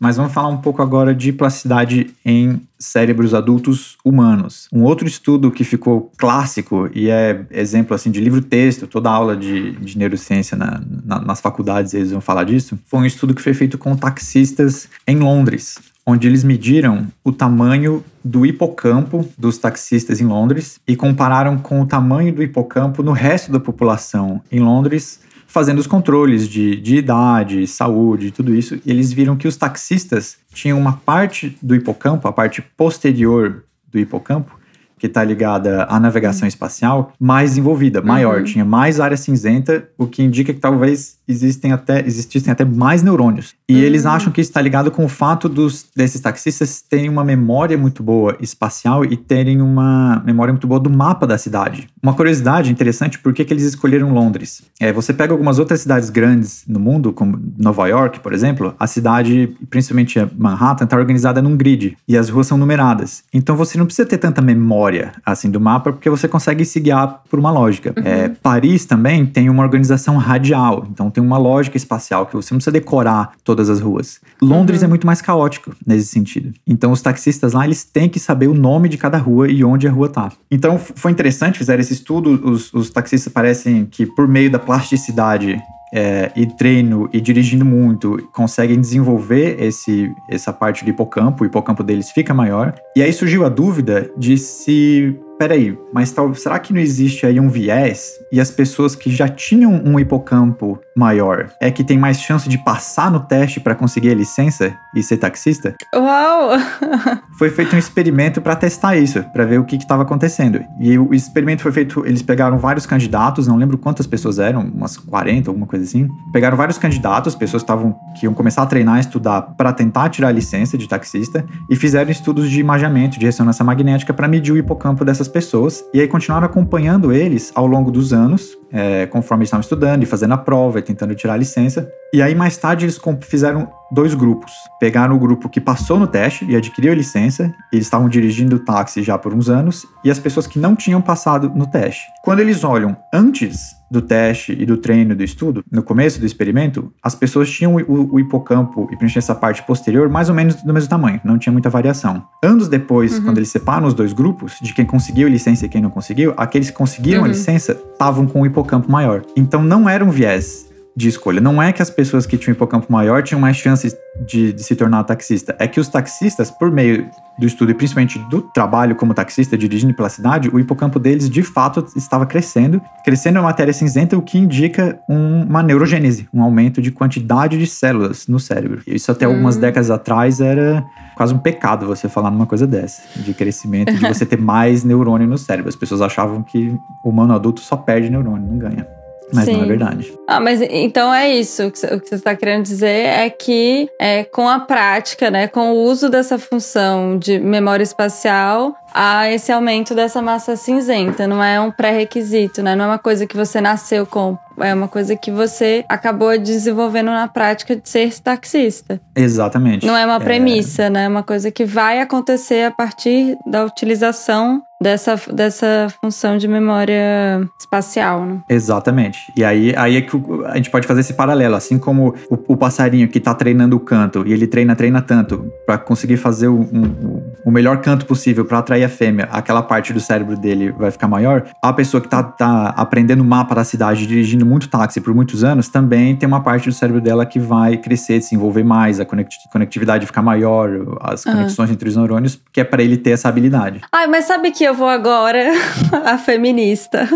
[0.00, 4.68] Mas vamos falar um pouco agora de plasticidade em cérebros adultos humanos.
[4.72, 9.72] Um outro estudo que ficou clássico e é exemplo assim de livro-texto, toda aula de,
[9.72, 13.54] de neurociência na, na, nas faculdades eles vão falar disso, foi um estudo que foi
[13.54, 20.26] feito com taxistas em Londres, onde eles mediram o tamanho do hipocampo dos taxistas em
[20.26, 25.78] Londres e compararam com o tamanho do hipocampo no resto da população em Londres fazendo
[25.78, 30.78] os controles de, de idade, saúde, tudo isso, e eles viram que os taxistas tinham
[30.78, 34.57] uma parte do hipocampo, a parte posterior do hipocampo,
[34.98, 36.48] que está ligada à navegação uhum.
[36.48, 38.44] espacial, mais envolvida, maior, uhum.
[38.44, 43.54] tinha mais área cinzenta, o que indica que talvez existem até, existissem até mais neurônios.
[43.68, 43.80] E uhum.
[43.80, 47.76] eles acham que isso está ligado com o fato dos, desses taxistas terem uma memória
[47.76, 51.88] muito boa espacial e terem uma memória muito boa do mapa da cidade.
[52.02, 54.62] Uma curiosidade interessante, por que, que eles escolheram Londres?
[54.80, 58.86] É, você pega algumas outras cidades grandes no mundo, como Nova York, por exemplo, a
[58.86, 63.22] cidade, principalmente Manhattan, está organizada num grid e as ruas são numeradas.
[63.32, 64.87] Então você não precisa ter tanta memória
[65.24, 67.92] assim do mapa, porque você consegue se guiar por uma lógica.
[67.96, 68.02] Uhum.
[68.04, 72.58] É, Paris também tem uma organização radial, então tem uma lógica espacial que você não
[72.58, 74.20] precisa decorar todas as ruas.
[74.40, 74.86] Londres uhum.
[74.86, 76.52] é muito mais caótico nesse sentido.
[76.66, 79.86] Então os taxistas lá, eles têm que saber o nome de cada rua e onde
[79.86, 80.32] a rua tá.
[80.50, 85.60] Então foi interessante, fizeram esse estudo, os, os taxistas parecem que por meio da plasticidade
[85.92, 91.82] é, e treino e dirigindo muito conseguem desenvolver esse, essa parte do hipocampo, o hipocampo
[91.82, 92.74] deles fica maior.
[92.96, 97.38] E aí surgiu a dúvida de se peraí, mas tal, será que não existe aí
[97.38, 102.20] um viés e as pessoas que já tinham um hipocampo maior é que tem mais
[102.20, 105.76] chance de passar no teste para conseguir a licença e ser taxista?
[105.94, 106.58] Uau!
[107.38, 110.60] foi feito um experimento para testar isso, para ver o que estava acontecendo.
[110.80, 114.96] E o experimento foi feito, eles pegaram vários candidatos, não lembro quantas pessoas eram, umas
[114.96, 116.08] 40, alguma coisa assim.
[116.32, 120.32] Pegaram vários candidatos, pessoas estavam que iam começar a treinar, estudar para tentar tirar a
[120.32, 125.04] licença de taxista e fizeram estudos de imaginamento, de ressonância magnética para medir o hipocampo
[125.04, 130.02] dessas pessoas e aí continuaram acompanhando eles ao longo dos anos, é, conforme estavam estudando
[130.02, 131.90] e fazendo a prova e tentando tirar a licença.
[132.12, 134.52] E aí mais tarde eles fizeram dois grupos.
[134.80, 138.60] Pegaram o grupo que passou no teste e adquiriu a licença, eles estavam dirigindo o
[138.60, 142.02] táxi já por uns anos, e as pessoas que não tinham passado no teste.
[142.22, 146.92] Quando eles olham antes do teste e do treino do estudo, no começo do experimento,
[147.02, 150.72] as pessoas tinham o, o hipocampo e principalmente essa parte posterior mais ou menos do
[150.72, 152.24] mesmo tamanho, não tinha muita variação.
[152.42, 153.24] Anos depois, uhum.
[153.24, 156.70] quando eles separam os dois grupos, de quem conseguiu licença e quem não conseguiu, aqueles
[156.70, 157.26] que conseguiram uhum.
[157.26, 159.22] a licença estavam com o hipocampo maior.
[159.36, 160.67] Então não era um viés
[160.98, 161.40] de escolha.
[161.40, 164.74] Não é que as pessoas que tinham hipocampo maior tinham mais chances de, de, se
[164.74, 165.54] tornar taxista.
[165.56, 167.08] É que os taxistas, por meio
[167.38, 171.40] do estudo e principalmente do trabalho como taxista dirigindo pela cidade, o hipocampo deles de
[171.44, 176.82] fato estava crescendo, crescendo em matéria cinzenta, o que indica um, uma neurogênese, um aumento
[176.82, 178.82] de quantidade de células no cérebro.
[178.84, 179.30] Isso até hum.
[179.30, 180.84] algumas décadas atrás era
[181.16, 185.28] quase um pecado você falar numa coisa dessa, de crescimento, de você ter mais neurônio
[185.28, 185.68] no cérebro.
[185.68, 188.98] As pessoas achavam que o humano adulto só perde neurônio, não ganha.
[189.32, 189.56] Mas Sim.
[189.56, 190.18] não é verdade.
[190.26, 191.66] Ah, mas então é isso.
[191.66, 195.84] O que você está querendo dizer é que é, com a prática, né, com o
[195.84, 201.26] uso dessa função de memória espacial, há esse aumento dessa massa cinzenta.
[201.26, 202.74] Não é um pré-requisito, né?
[202.74, 204.36] Não é uma coisa que você nasceu com.
[204.60, 209.00] É uma coisa que você acabou desenvolvendo na prática de ser taxista.
[209.14, 209.86] Exatamente.
[209.86, 210.20] Não é uma é.
[210.20, 210.90] premissa, é...
[210.90, 211.04] né?
[211.04, 217.48] É uma coisa que vai acontecer a partir da utilização dessa, dessa função de memória
[217.58, 218.24] espacial.
[218.24, 218.42] Né?
[218.48, 219.18] Exatamente.
[219.36, 221.56] E aí, aí é que a gente pode fazer esse paralelo.
[221.56, 225.50] Assim como o, o passarinho que está treinando o canto e ele treina, treina tanto
[225.66, 229.92] para conseguir fazer o, um, o melhor canto possível para atrair a fêmea, aquela parte
[229.92, 231.44] do cérebro dele vai ficar maior.
[231.62, 235.42] A pessoa que está tá aprendendo o mapa da cidade, dirigindo muito táxi por muitos
[235.42, 239.04] anos, também tem uma parte do cérebro dela que vai crescer, se envolver mais, a
[239.04, 241.74] conectividade ficar maior, as conexões uhum.
[241.74, 243.80] entre os neurônios, que é para ele ter essa habilidade.
[243.92, 245.50] Ai, mas sabe que eu vou agora,
[246.04, 247.08] a feminista,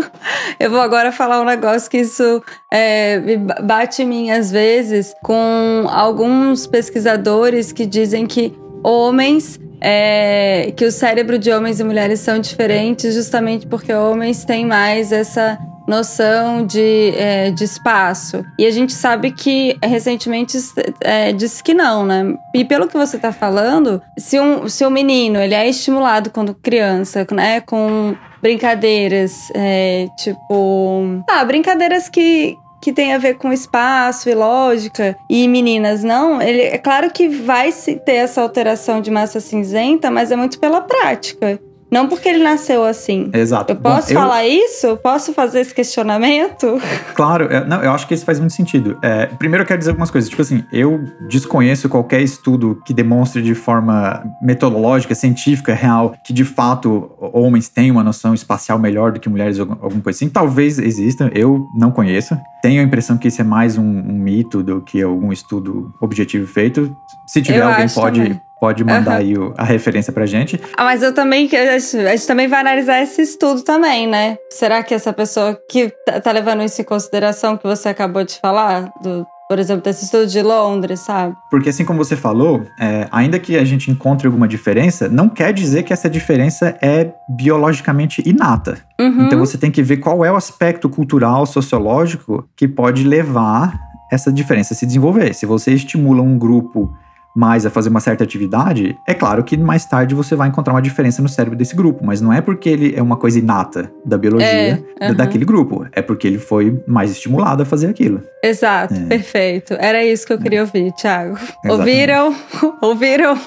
[0.59, 3.21] eu vou agora falar um negócio que isso é,
[3.61, 10.91] bate em mim às vezes com alguns pesquisadores que dizem que homens é, que o
[10.91, 17.13] cérebro de homens e mulheres são diferentes justamente porque homens têm mais essa noção de,
[17.15, 18.43] é, de espaço.
[18.57, 20.57] E a gente sabe que recentemente
[21.01, 22.35] é, disse que não, né?
[22.53, 26.53] E pelo que você está falando, se um, se um menino ele é estimulado quando
[26.53, 27.61] criança, né?
[27.61, 31.23] Com brincadeiras, é, tipo.
[31.29, 36.61] Ah, brincadeiras que, que tem a ver com espaço e lógica, e meninas não, ele
[36.61, 40.81] é claro que vai se ter essa alteração de massa cinzenta, mas é muito pela
[40.81, 41.59] prática.
[41.93, 43.29] Não porque ele nasceu assim.
[43.31, 43.71] Exato.
[43.71, 44.51] Eu posso Bom, falar eu...
[44.51, 44.97] isso?
[44.97, 46.81] Posso fazer esse questionamento?
[47.13, 48.97] Claro, é, não, eu acho que isso faz muito sentido.
[49.03, 50.27] É, primeiro eu quero dizer algumas coisas.
[50.27, 56.43] Tipo assim, eu desconheço qualquer estudo que demonstre de forma metodológica, científica, real, que de
[56.43, 60.29] fato homens têm uma noção espacial melhor do que mulheres ou alguma coisa assim.
[60.29, 62.35] Talvez exista, eu não conheço.
[62.63, 66.47] Tenho a impressão que isso é mais um, um mito do que algum estudo objetivo
[66.47, 66.95] feito.
[67.27, 68.19] Se tiver, eu alguém pode.
[68.21, 69.17] Também pode mandar uhum.
[69.17, 70.57] aí o, a referência pra gente.
[70.77, 74.37] Ah, mas eu também, a gente também vai analisar esse estudo também, né?
[74.49, 78.39] Será que essa pessoa que tá, tá levando isso em consideração que você acabou de
[78.39, 81.35] falar, do, por exemplo, desse estudo de Londres, sabe?
[81.51, 85.51] Porque assim como você falou, é, ainda que a gente encontre alguma diferença, não quer
[85.51, 88.77] dizer que essa diferença é biologicamente inata.
[88.97, 89.25] Uhum.
[89.25, 93.77] Então você tem que ver qual é o aspecto cultural, sociológico que pode levar
[94.09, 95.33] essa diferença a se desenvolver.
[95.33, 96.95] Se você estimula um grupo
[97.35, 100.81] mais a fazer uma certa atividade, é claro que mais tarde você vai encontrar uma
[100.81, 104.17] diferença no cérebro desse grupo, mas não é porque ele é uma coisa inata da
[104.17, 105.15] biologia é, uhum.
[105.15, 108.21] daquele grupo, é porque ele foi mais estimulado a fazer aquilo.
[108.43, 109.05] Exato, é.
[109.05, 109.73] perfeito.
[109.79, 111.35] Era isso que eu queria ouvir, Thiago.
[111.35, 111.71] Exatamente.
[111.71, 112.35] Ouviram?
[112.81, 113.37] Ouviram?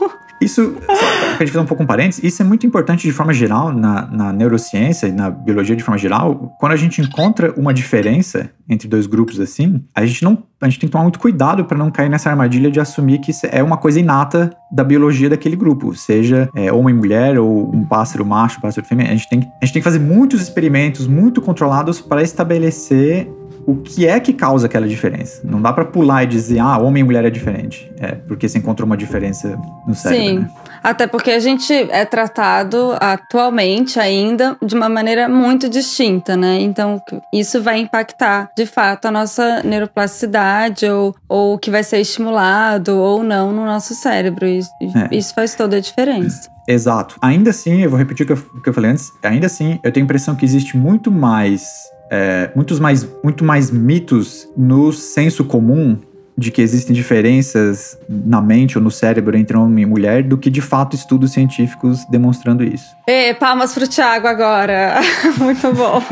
[0.40, 3.72] Isso, pra gente fazer um pouco um parênteses, isso é muito importante de forma geral
[3.72, 6.54] na, na neurociência e na biologia de forma geral.
[6.60, 10.80] Quando a gente encontra uma diferença entre dois grupos assim, a gente não a gente
[10.80, 13.76] tem que tomar muito cuidado para não cair nessa armadilha de assumir que é uma
[13.76, 18.86] coisa inata da biologia daquele grupo, seja é, homem mulher ou um pássaro macho, pássaro
[18.86, 19.06] fêmea.
[19.06, 23.30] A gente, tem, a gente tem que fazer muitos experimentos muito controlados para estabelecer
[23.66, 25.40] o que é que causa aquela diferença.
[25.44, 27.90] Não dá para pular e dizer, ah, homem e mulher é diferente.
[27.98, 30.24] É, porque você encontrou uma diferença no cérebro.
[30.24, 30.38] Sim.
[30.38, 30.50] Né?
[30.84, 36.60] Até porque a gente é tratado atualmente ainda de uma maneira muito distinta, né?
[36.60, 37.02] Então,
[37.34, 42.96] isso vai impactar, de fato, a nossa neuroplasticidade ou, ou o que vai ser estimulado
[42.96, 44.46] ou não no nosso cérebro.
[44.46, 45.16] E, é.
[45.16, 46.48] Isso faz toda a diferença.
[46.68, 47.16] Exato.
[47.20, 49.80] Ainda assim, eu vou repetir o que eu, o que eu falei antes, ainda assim,
[49.82, 54.92] eu tenho a impressão que existe muito mais é, muitos mais, muito mais mitos no
[54.92, 55.98] senso comum
[56.38, 60.50] de que existem diferenças na mente ou no cérebro entre homem e mulher do que
[60.50, 62.94] de fato estudos científicos demonstrando isso.
[63.08, 65.00] E palmas pro Thiago agora.
[65.38, 66.02] Muito bom.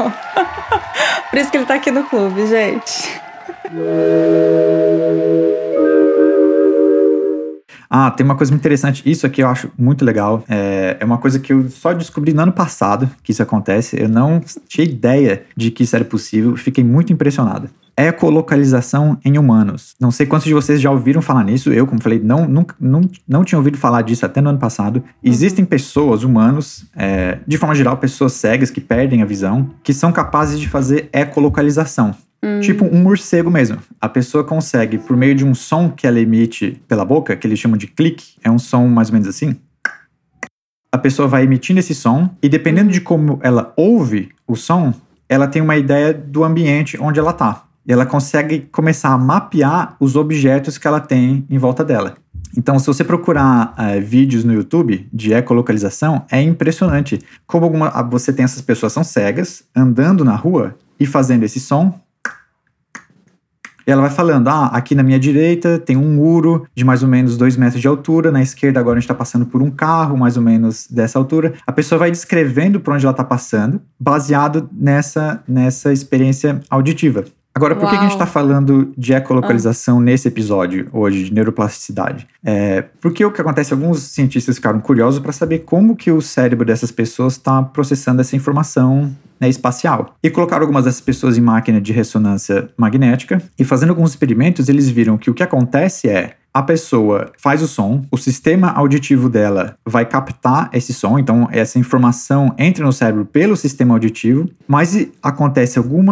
[1.30, 3.20] Por isso que ele tá aqui no clube, gente.
[7.96, 9.08] Ah, tem uma coisa muito interessante.
[9.08, 10.42] Isso aqui eu acho muito legal.
[10.48, 13.96] É, é uma coisa que eu só descobri no ano passado que isso acontece.
[13.96, 16.56] Eu não tinha ideia de que isso era possível.
[16.56, 19.94] Fiquei muito impressionado ecolocalização em humanos.
[20.00, 21.72] Não sei quantos de vocês já ouviram falar nisso.
[21.72, 25.00] Eu, como falei, não, não, não, não tinha ouvido falar disso até no ano passado.
[25.22, 30.10] Existem pessoas, humanos, é, de forma geral, pessoas cegas que perdem a visão, que são
[30.10, 32.12] capazes de fazer ecolocalização.
[32.44, 32.60] Hum.
[32.60, 33.78] Tipo um morcego mesmo.
[33.98, 37.58] A pessoa consegue, por meio de um som que ela emite pela boca, que eles
[37.58, 39.56] chamam de clique, é um som mais ou menos assim.
[40.92, 44.92] A pessoa vai emitindo esse som e dependendo de como ela ouve o som,
[45.26, 47.64] ela tem uma ideia do ambiente onde ela tá.
[47.86, 52.14] E ela consegue começar a mapear os objetos que ela tem em volta dela.
[52.56, 58.32] Então, se você procurar uh, vídeos no YouTube de ecolocalização, é impressionante como alguma, você
[58.32, 61.98] tem essas pessoas são cegas andando na rua e fazendo esse som
[63.86, 67.08] e ela vai falando: ah, aqui na minha direita tem um muro de mais ou
[67.08, 70.16] menos dois metros de altura, na esquerda agora a gente está passando por um carro
[70.16, 71.54] mais ou menos dessa altura.
[71.66, 77.24] A pessoa vai descrevendo por onde ela está passando, baseado nessa, nessa experiência auditiva.
[77.54, 80.00] Agora, por que, que, a gente está falando de ecolocalização ah.
[80.00, 82.26] nesse episódio hoje, de neuroplasticidade?
[82.44, 86.66] É, porque o que acontece, alguns cientistas ficaram curiosos para saber como que o cérebro
[86.66, 90.16] dessas pessoas está processando essa informação né, espacial.
[90.20, 94.90] E colocaram algumas dessas pessoas em máquina de ressonância magnética e fazendo alguns experimentos, eles
[94.90, 99.74] viram que o que acontece é a pessoa faz o som, o sistema auditivo dela
[99.84, 105.78] vai captar esse som, então essa informação entra no cérebro pelo sistema auditivo, mas acontece
[105.78, 106.04] algum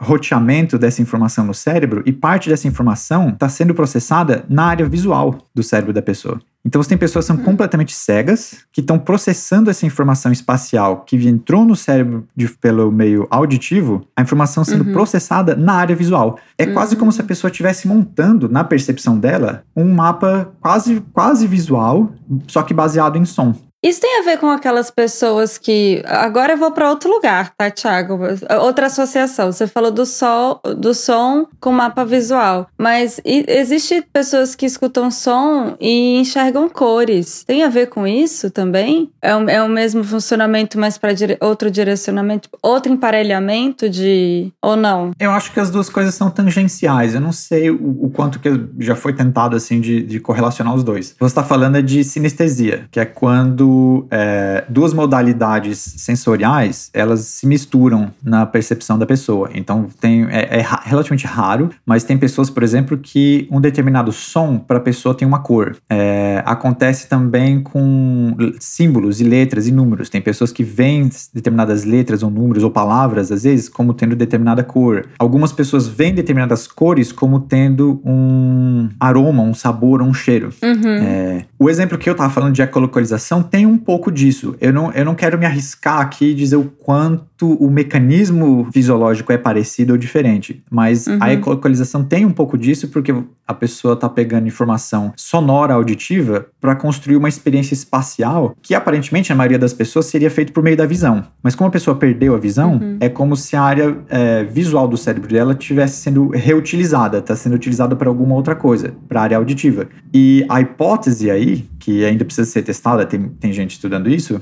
[0.00, 5.38] roteamento dessa informação no cérebro e parte dessa informação está sendo processada na área visual
[5.54, 6.40] do cérebro da pessoa.
[6.66, 7.44] Então você tem pessoas que são hum.
[7.44, 13.26] completamente cegas, que estão processando essa informação espacial que entrou no cérebro de, pelo meio
[13.30, 14.92] auditivo, a informação sendo uhum.
[14.92, 16.38] processada na área visual.
[16.56, 16.72] É uhum.
[16.72, 22.10] quase como se a pessoa estivesse montando, na percepção dela, um mapa quase, quase visual,
[22.46, 23.54] só que baseado em som.
[23.84, 26.02] Isso tem a ver com aquelas pessoas que.
[26.06, 28.18] Agora eu vou para outro lugar, tá, Thiago?
[28.62, 29.52] Outra associação.
[29.52, 32.66] Você falou do, sol, do som com mapa visual.
[32.78, 37.44] Mas existe pessoas que escutam som e enxergam cores.
[37.44, 39.10] Tem a ver com isso também?
[39.20, 44.50] É o, é o mesmo funcionamento, mas para dire, outro direcionamento, outro emparelhamento de.
[44.62, 45.10] ou não?
[45.20, 47.14] Eu acho que as duas coisas são tangenciais.
[47.14, 50.82] Eu não sei o, o quanto que já foi tentado assim de, de correlacionar os
[50.82, 51.14] dois.
[51.18, 53.73] Você está falando é de sinestesia, que é quando
[54.10, 59.50] é, duas modalidades sensoriais elas se misturam na percepção da pessoa.
[59.54, 64.58] Então tem, é, é relativamente raro, mas tem pessoas, por exemplo, que um determinado som
[64.58, 65.76] para a pessoa tem uma cor.
[65.88, 70.08] É, acontece também com símbolos e letras e números.
[70.08, 74.62] Tem pessoas que veem determinadas letras ou números ou palavras, às vezes, como tendo determinada
[74.62, 75.06] cor.
[75.18, 80.50] Algumas pessoas veem determinadas cores como tendo um aroma, um sabor, um cheiro.
[80.62, 80.96] Uhum.
[81.02, 84.54] É, o exemplo que eu estava falando de ecolocalização tem tem um pouco disso.
[84.60, 89.32] Eu não, eu não quero me arriscar aqui e dizer o quanto o mecanismo fisiológico
[89.32, 91.18] é parecido ou diferente, mas uhum.
[91.20, 93.14] a ecolocalização tem um pouco disso porque
[93.46, 99.36] a pessoa está pegando informação sonora auditiva para construir uma experiência espacial que aparentemente a
[99.36, 101.24] maioria das pessoas seria feito por meio da visão.
[101.42, 102.96] Mas como a pessoa perdeu a visão, uhum.
[103.00, 107.54] é como se a área é, visual do cérebro dela estivesse sendo reutilizada, está sendo
[107.54, 109.88] utilizada para alguma outra coisa, para a área auditiva.
[110.12, 114.40] E a hipótese aí, que ainda precisa ser testada, tem, tem gente estudando isso,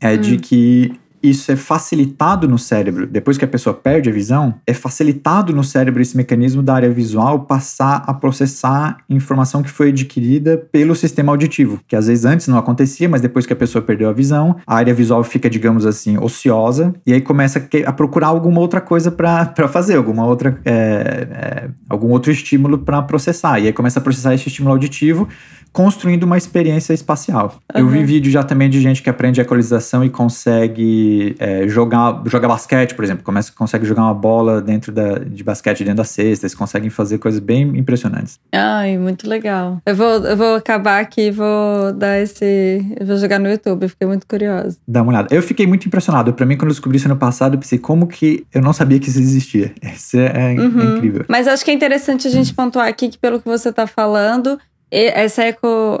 [0.00, 0.18] é hum.
[0.18, 4.72] de que isso é facilitado no cérebro, depois que a pessoa perde a visão, é
[4.72, 10.56] facilitado no cérebro esse mecanismo da área visual passar a processar informação que foi adquirida
[10.72, 14.08] pelo sistema auditivo, que às vezes antes não acontecia, mas depois que a pessoa perdeu
[14.08, 18.60] a visão, a área visual fica, digamos assim, ociosa, e aí começa a procurar alguma
[18.60, 23.72] outra coisa para fazer, alguma outra, é, é, algum outro estímulo para processar, e aí
[23.72, 25.28] começa a processar esse estímulo auditivo
[25.72, 27.60] construindo uma experiência espacial.
[27.74, 27.80] Uhum.
[27.80, 32.48] Eu vi vídeo já também de gente que aprende equalização e consegue é, jogar, jogar
[32.48, 36.46] basquete, por exemplo, começa, consegue jogar uma bola dentro da, de basquete dentro da cesta,
[36.46, 38.38] eles conseguem fazer coisas bem impressionantes.
[38.52, 39.78] Ai, muito legal.
[39.86, 42.84] Eu vou, eu vou acabar aqui e vou dar esse.
[42.98, 44.76] Eu vou jogar no YouTube, fiquei muito curiosa.
[44.86, 45.34] Dá uma olhada.
[45.34, 46.32] Eu fiquei muito impressionado.
[46.32, 48.98] Para mim, quando eu descobri isso ano passado, eu pensei, como que eu não sabia
[48.98, 49.72] que isso existia?
[50.00, 50.96] Isso é, é uhum.
[50.96, 51.24] incrível.
[51.28, 54.58] Mas acho que é interessante a gente pontuar aqui que, pelo que você tá falando,
[54.90, 55.98] essa eco,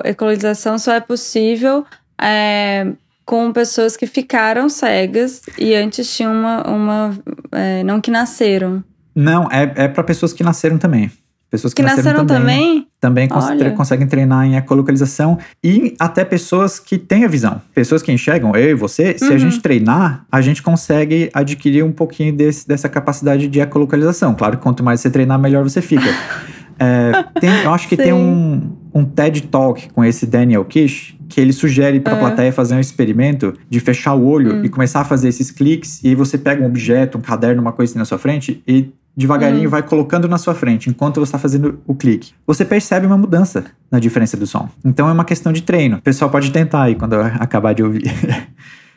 [0.78, 1.84] só é possível
[2.20, 2.86] é,
[3.24, 6.68] com pessoas que ficaram cegas e antes tinham uma.
[6.68, 7.18] uma
[7.52, 8.82] é, não que nasceram.
[9.14, 11.10] Não, é, é para pessoas que nasceram também.
[11.50, 12.86] Pessoas que, que nasceram, nasceram, também?
[13.00, 17.60] Também, também conseguem treinar em ecolocalização e até pessoas que têm a visão.
[17.74, 19.34] Pessoas que enxergam, eu e você, se uhum.
[19.34, 24.32] a gente treinar, a gente consegue adquirir um pouquinho desse, dessa capacidade de ecolocalização.
[24.34, 26.06] Claro que quanto mais você treinar, melhor você fica.
[26.80, 28.02] É, tem, eu acho que Sim.
[28.02, 32.52] tem um, um TED Talk com esse Daniel Kish que ele sugere para a plateia
[32.52, 34.64] fazer um experimento de fechar o olho hum.
[34.64, 36.02] e começar a fazer esses cliques.
[36.02, 38.90] E aí você pega um objeto, um caderno, uma coisa assim na sua frente e
[39.16, 39.70] devagarinho hum.
[39.70, 42.32] vai colocando na sua frente enquanto você está fazendo o clique.
[42.46, 44.68] Você percebe uma mudança na diferença do som.
[44.84, 45.98] Então é uma questão de treino.
[45.98, 48.02] O pessoal pode tentar aí quando acabar de ouvir.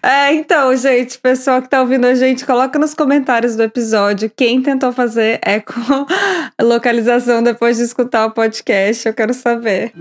[0.05, 4.61] É, então, gente, pessoal que tá ouvindo a gente, coloca nos comentários do episódio quem
[4.61, 5.73] tentou fazer eco
[6.61, 9.07] localização depois de escutar o podcast.
[9.07, 9.93] Eu quero saber.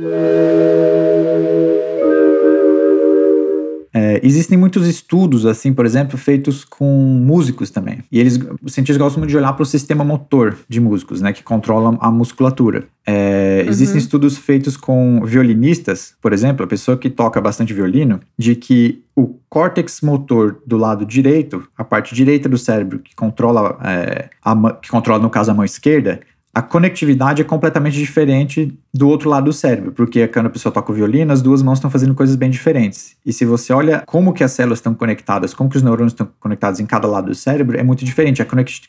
[3.94, 7.98] É, existem muitos estudos, assim, por exemplo, feitos com músicos também.
[8.10, 11.42] E eles, os cientistas gostam de olhar para o sistema motor de músicos, né, que
[11.42, 12.84] controla a musculatura.
[13.06, 14.02] É, existem uhum.
[14.02, 19.34] estudos feitos com violinistas, por exemplo, a pessoa que toca bastante violino, de que o
[19.48, 24.88] córtex motor do lado direito, a parte direita do cérebro que controla, é, a, que
[24.88, 26.20] controla no caso a mão esquerda,
[26.54, 30.92] a conectividade é completamente diferente do outro lado do cérebro, porque quando a pessoa toca
[30.92, 33.16] o violino, as duas mãos estão fazendo coisas bem diferentes.
[33.24, 36.28] E se você olha como que as células estão conectadas, como que os neurônios estão
[36.38, 38.42] conectados em cada lado do cérebro, é muito diferente.
[38.42, 38.46] A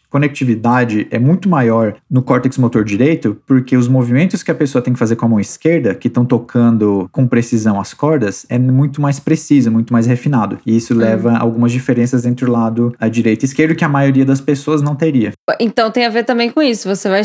[0.10, 4.92] conectividade é muito maior no córtex motor direito, porque os movimentos que a pessoa tem
[4.92, 9.02] que fazer com a mão esquerda, que estão tocando com precisão as cordas, é muito
[9.02, 10.58] mais preciso, muito mais refinado.
[10.66, 10.98] E isso hum.
[10.98, 14.42] leva a algumas diferenças entre o lado a direita e esquerdo que a maioria das
[14.42, 15.32] pessoas não teria.
[15.60, 16.90] Então tem a ver também com isso.
[16.94, 17.24] Você vai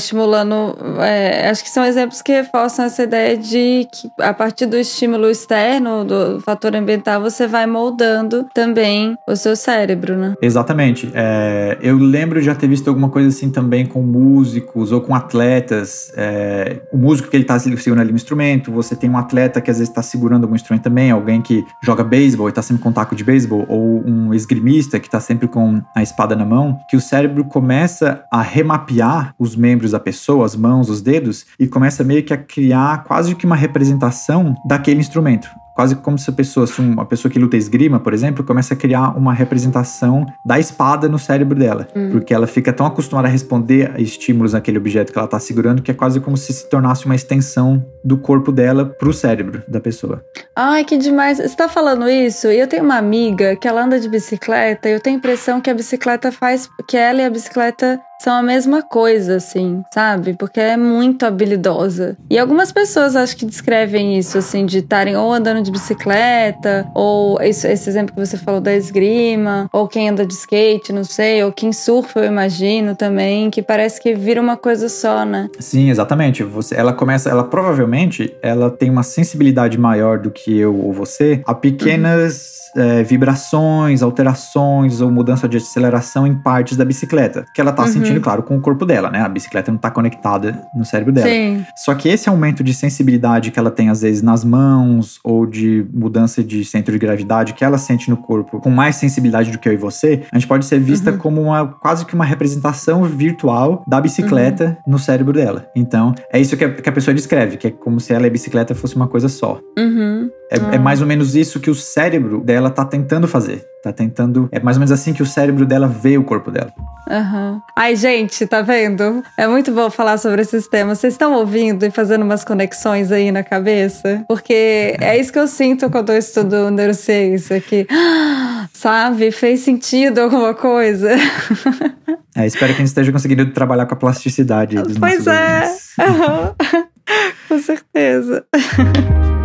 [1.01, 5.29] É, acho que são exemplos que reforçam essa ideia de que a partir do estímulo
[5.29, 10.35] externo, do fator ambiental, você vai moldando também o seu cérebro, né?
[10.43, 11.11] Exatamente.
[11.14, 15.14] É, eu lembro de já ter visto alguma coisa assim também com músicos ou com
[15.14, 16.12] atletas.
[16.17, 19.71] É, o músico que ele está segurando ali um instrumento, você tem um atleta que
[19.71, 22.93] às vezes está segurando algum instrumento também, alguém que joga beisebol e está sempre com
[22.93, 26.97] taco de beisebol, ou um esgrimista que está sempre com a espada na mão, que
[26.97, 32.04] o cérebro começa a remapear os membros da pessoa, as mãos, os dedos, e começa
[32.04, 35.48] meio que a criar quase que uma representação daquele instrumento
[35.79, 38.77] quase como se a pessoa, se uma pessoa que luta esgrima, por exemplo, começa a
[38.77, 41.87] criar uma representação da espada no cérebro dela.
[41.95, 42.11] Hum.
[42.11, 45.81] Porque ela fica tão acostumada a responder a estímulos naquele objeto que ela está segurando
[45.81, 49.79] que é quase como se se tornasse uma extensão do corpo dela pro cérebro da
[49.79, 50.21] pessoa.
[50.57, 51.38] Ai, que demais.
[51.38, 52.49] Você tá falando isso?
[52.49, 55.61] E eu tenho uma amiga que ela anda de bicicleta e eu tenho a impressão
[55.61, 56.69] que a bicicleta faz.
[56.88, 60.35] que ela e a bicicleta são a mesma coisa, assim, sabe?
[60.37, 62.17] Porque é muito habilidosa.
[62.29, 67.40] E algumas pessoas acho que descrevem isso, assim, de estarem ou andando de bicicleta, ou
[67.40, 71.42] esse, esse, exemplo que você falou da esgrima, ou quem anda de skate, não sei,
[71.42, 75.48] ou quem surfa, eu imagino também, que parece que vira uma coisa só, né?
[75.59, 76.42] Sim, exatamente.
[76.42, 81.42] Você, ela começa, ela provavelmente, ela tem uma sensibilidade maior do que eu ou você
[81.46, 82.52] a pequenas.
[82.52, 87.44] Uhum é, vibrações, alterações ou mudança de aceleração em partes da bicicleta.
[87.54, 87.88] Que ela tá uhum.
[87.88, 89.20] sentindo, claro, com o corpo dela, né?
[89.20, 91.28] A bicicleta não tá conectada no cérebro dela.
[91.28, 91.64] Sim.
[91.76, 95.58] Só que esse aumento de sensibilidade que ela tem, às vezes, nas mãos, ou de
[95.92, 99.68] mudança de centro de gravidade que ela sente no corpo, com mais sensibilidade do que
[99.68, 101.18] eu e você, a gente pode ser vista uhum.
[101.18, 104.92] como uma quase que uma representação virtual da bicicleta uhum.
[104.92, 105.66] no cérebro dela.
[105.75, 108.29] Então, é isso que a, que a, pessoa descreve, que é como se ela e
[108.29, 109.61] a bicicleta fosse uma coisa só.
[109.79, 110.31] Uhum.
[110.51, 110.79] É, é, ah.
[110.79, 113.65] mais ou menos isso que o cérebro dela tá tentando fazer.
[113.83, 114.49] Tá tentando.
[114.51, 116.73] É mais ou menos assim que o cérebro dela vê o corpo dela.
[117.09, 117.61] Uhum.
[117.77, 119.23] Ai, gente, tá vendo?
[119.37, 120.99] É muito bom falar sobre esses temas.
[120.99, 124.25] Vocês estão ouvindo e fazendo umas conexões aí na cabeça?
[124.27, 127.87] Porque é isso que eu sinto quando eu estudo neurociência, que,
[128.73, 131.11] sabe, fez sentido alguma coisa.
[132.37, 136.09] É, espero que a gente esteja conseguindo trabalhar com a plasticidade dos pois nossos é.
[136.09, 136.55] Uhum.
[137.49, 138.45] com certeza.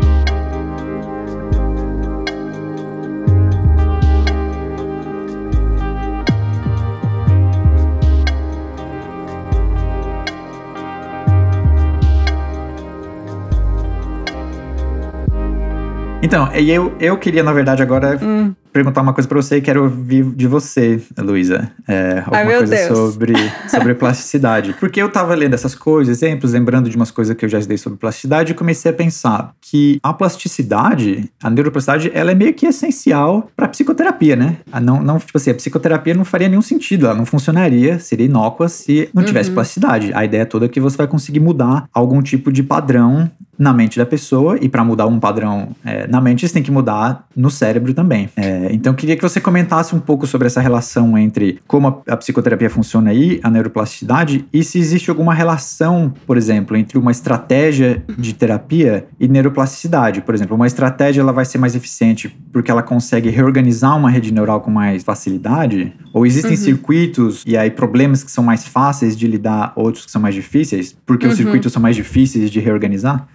[16.23, 18.53] Então, eu, eu queria, na verdade, agora hum.
[18.71, 21.69] perguntar uma coisa para você e quero ouvir de você, Luísa.
[21.85, 22.97] É, alguma Ai, coisa Deus.
[22.97, 23.33] sobre,
[23.67, 24.73] sobre plasticidade.
[24.79, 27.77] Porque eu tava lendo essas coisas, exemplos, lembrando de umas coisas que eu já estudei
[27.77, 32.65] sobre plasticidade e comecei a pensar que a plasticidade, a neuroplasticidade, ela é meio que
[32.65, 34.59] essencial para psicoterapia, né?
[34.71, 38.27] A não, não, tipo assim, a psicoterapia não faria nenhum sentido, ela não funcionaria, seria
[38.27, 39.55] inócua se não tivesse uhum.
[39.55, 40.13] plasticidade.
[40.13, 43.97] A ideia toda é que você vai conseguir mudar algum tipo de padrão na mente
[43.97, 47.49] da pessoa e para mudar um padrão é, na mente você tem que mudar no
[47.49, 48.29] cérebro também.
[48.35, 52.17] É, então queria que você comentasse um pouco sobre essa relação entre como a, a,
[52.17, 58.03] psicoterapia funciona aí, a neuroplasticidade e se existe alguma relação, por exemplo, entre uma estratégia
[58.17, 60.21] de terapia e neuroplasticidade.
[60.21, 64.33] Por exemplo, uma estratégia ela vai ser mais eficiente porque ela consegue reorganizar uma rede
[64.33, 65.93] neural com mais facilidade?
[66.13, 66.57] Ou existem uhum.
[66.57, 70.95] circuitos e aí problemas que são mais fáceis de lidar, outros que são mais difíceis,
[71.05, 71.31] porque uhum.
[71.31, 73.27] os circuitos são mais difíceis de reorganizar?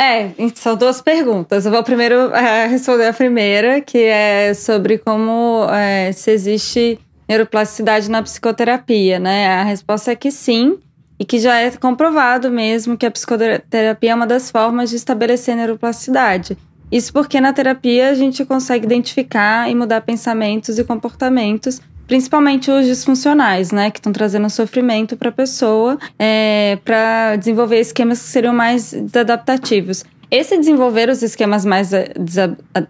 [0.00, 1.66] É, são duas perguntas.
[1.66, 8.10] Eu vou primeiro é, responder a primeira, que é sobre como é, se existe neuroplasticidade
[8.10, 9.48] na psicoterapia, né?
[9.48, 10.78] A resposta é que sim,
[11.18, 15.54] e que já é comprovado mesmo que a psicoterapia é uma das formas de estabelecer
[15.54, 16.56] neuroplasticidade.
[16.90, 21.78] Isso porque na terapia a gente consegue identificar e mudar pensamentos e comportamentos
[22.10, 28.20] principalmente os disfuncionais, né, que estão trazendo sofrimento para a pessoa, é, para desenvolver esquemas
[28.20, 30.04] que seriam mais adaptativos.
[30.28, 31.92] Esse desenvolver os esquemas mais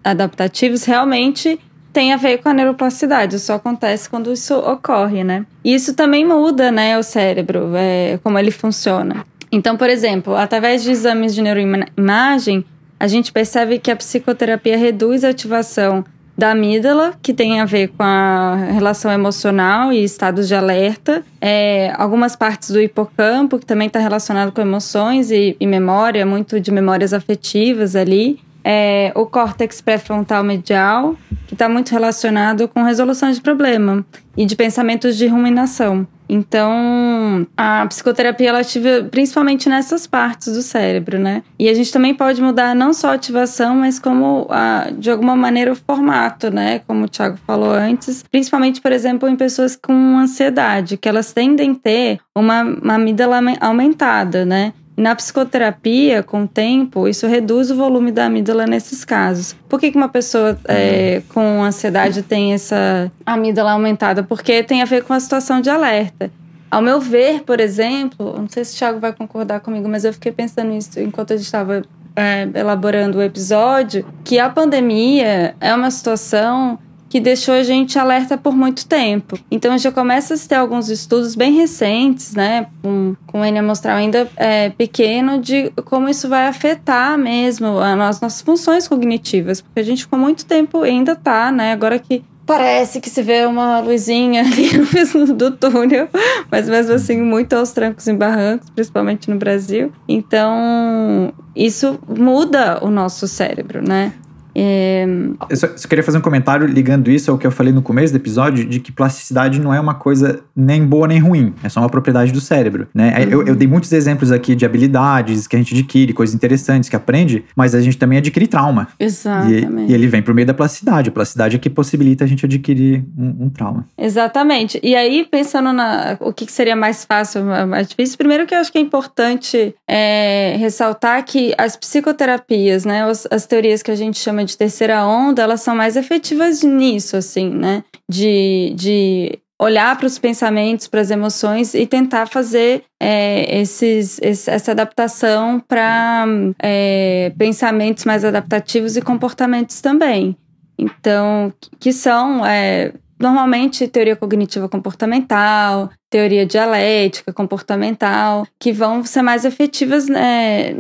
[0.03, 1.61] adaptativos realmente
[1.93, 5.45] tem a ver com a neuroplasticidade, só acontece quando isso ocorre, né?
[5.62, 9.27] E isso também muda, né, o cérebro, é, como ele funciona.
[9.53, 12.64] Então, por exemplo, através de exames de neuroimagem,
[12.99, 16.07] a gente percebe que a psicoterapia reduz a ativação
[16.37, 21.22] da amígdala, que tem a ver com a relação emocional e estados de alerta.
[21.41, 26.59] É, algumas partes do hipocampo, que também está relacionado com emoções e, e, memória, muito
[26.59, 28.41] de memórias afetivas ali.
[28.62, 34.04] É, o córtex pré-frontal medial, que está muito relacionado com resolução de problema
[34.36, 36.06] e de pensamentos de ruminação.
[36.32, 41.42] Então, a psicoterapia ela ativa principalmente nessas partes do cérebro, né?
[41.58, 45.34] E a gente também pode mudar não só a ativação, mas como a, de alguma
[45.34, 46.82] maneira o formato, né?
[46.86, 51.72] Como o Thiago falou antes, principalmente, por exemplo, em pessoas com ansiedade, que elas tendem
[51.72, 54.72] a ter uma, uma amígdala aumentada, né?
[55.01, 59.57] Na psicoterapia, com o tempo, isso reduz o volume da amígdala nesses casos.
[59.66, 64.22] Por que, que uma pessoa é, com ansiedade tem essa amígdala aumentada?
[64.22, 66.30] Porque tem a ver com a situação de alerta.
[66.70, 70.12] Ao meu ver, por exemplo, não sei se o Thiago vai concordar comigo, mas eu
[70.12, 71.82] fiquei pensando nisso enquanto a gente estava
[72.14, 76.78] é, elaborando o episódio, que a pandemia é uma situação
[77.11, 79.36] que deixou a gente alerta por muito tempo.
[79.50, 84.30] Então já começa a ter alguns estudos bem recentes, né, com, com N amostral ainda
[84.36, 90.04] é, pequeno, de como isso vai afetar mesmo as nossas funções cognitivas, porque a gente
[90.04, 94.78] ficou muito tempo ainda tá, né, agora que parece que se vê uma luzinha ali
[94.78, 96.08] no fundo do túnel,
[96.50, 99.92] mas mesmo assim muito aos trancos e barrancos, principalmente no Brasil.
[100.08, 104.12] Então, isso muda o nosso cérebro, né?
[104.55, 105.07] É...
[105.48, 108.12] Eu só, só, queria fazer um comentário ligando isso ao que eu falei no começo
[108.12, 111.80] do episódio, de que plasticidade não é uma coisa nem boa nem ruim, é só
[111.80, 113.14] uma propriedade do cérebro, né?
[113.18, 113.30] Uhum.
[113.30, 116.96] Eu, eu, dei muitos exemplos aqui de habilidades que a gente adquire, coisas interessantes que
[116.96, 118.88] aprende, mas a gente também adquire trauma.
[118.98, 119.88] Exatamente.
[119.88, 121.09] E, e ele vem por meio da plasticidade.
[121.09, 123.86] A plasticidade é que possibilita a gente adquirir um, um trauma.
[123.96, 124.78] Exatamente.
[124.82, 128.70] E aí, pensando na o que seria mais fácil, mais difícil, primeiro que eu acho
[128.70, 134.18] que é importante é, ressaltar que as psicoterapias, né, as, as teorias que a gente
[134.18, 137.84] chama de terceira onda, elas são mais efetivas nisso, assim, né?
[138.09, 144.51] De, de olhar para os pensamentos, para as emoções e tentar fazer é, esses, esse,
[144.51, 146.24] essa adaptação para
[146.59, 150.34] é, pensamentos mais adaptativos e comportamentos também.
[150.78, 159.45] Então, que são é, normalmente teoria cognitiva comportamental, teoria dialética comportamental, que vão ser mais
[159.45, 160.72] efetivas né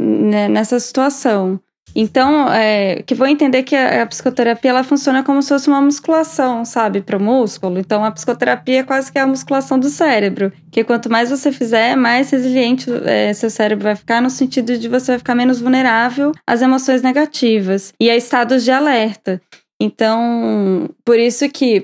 [0.48, 1.60] nessa situação.
[1.94, 5.80] Então, é, que vou entender que a, a, psicoterapia ela funciona como se fosse uma
[5.80, 7.78] musculação, sabe, para o músculo.
[7.78, 11.96] Então, a psicoterapia é quase que a musculação do cérebro, que quanto mais você fizer,
[11.96, 16.32] mais resiliente é, seu cérebro vai ficar, no sentido de você vai ficar menos vulnerável
[16.46, 19.40] às emoções negativas e a estados de alerta.
[19.80, 21.82] Então, por isso que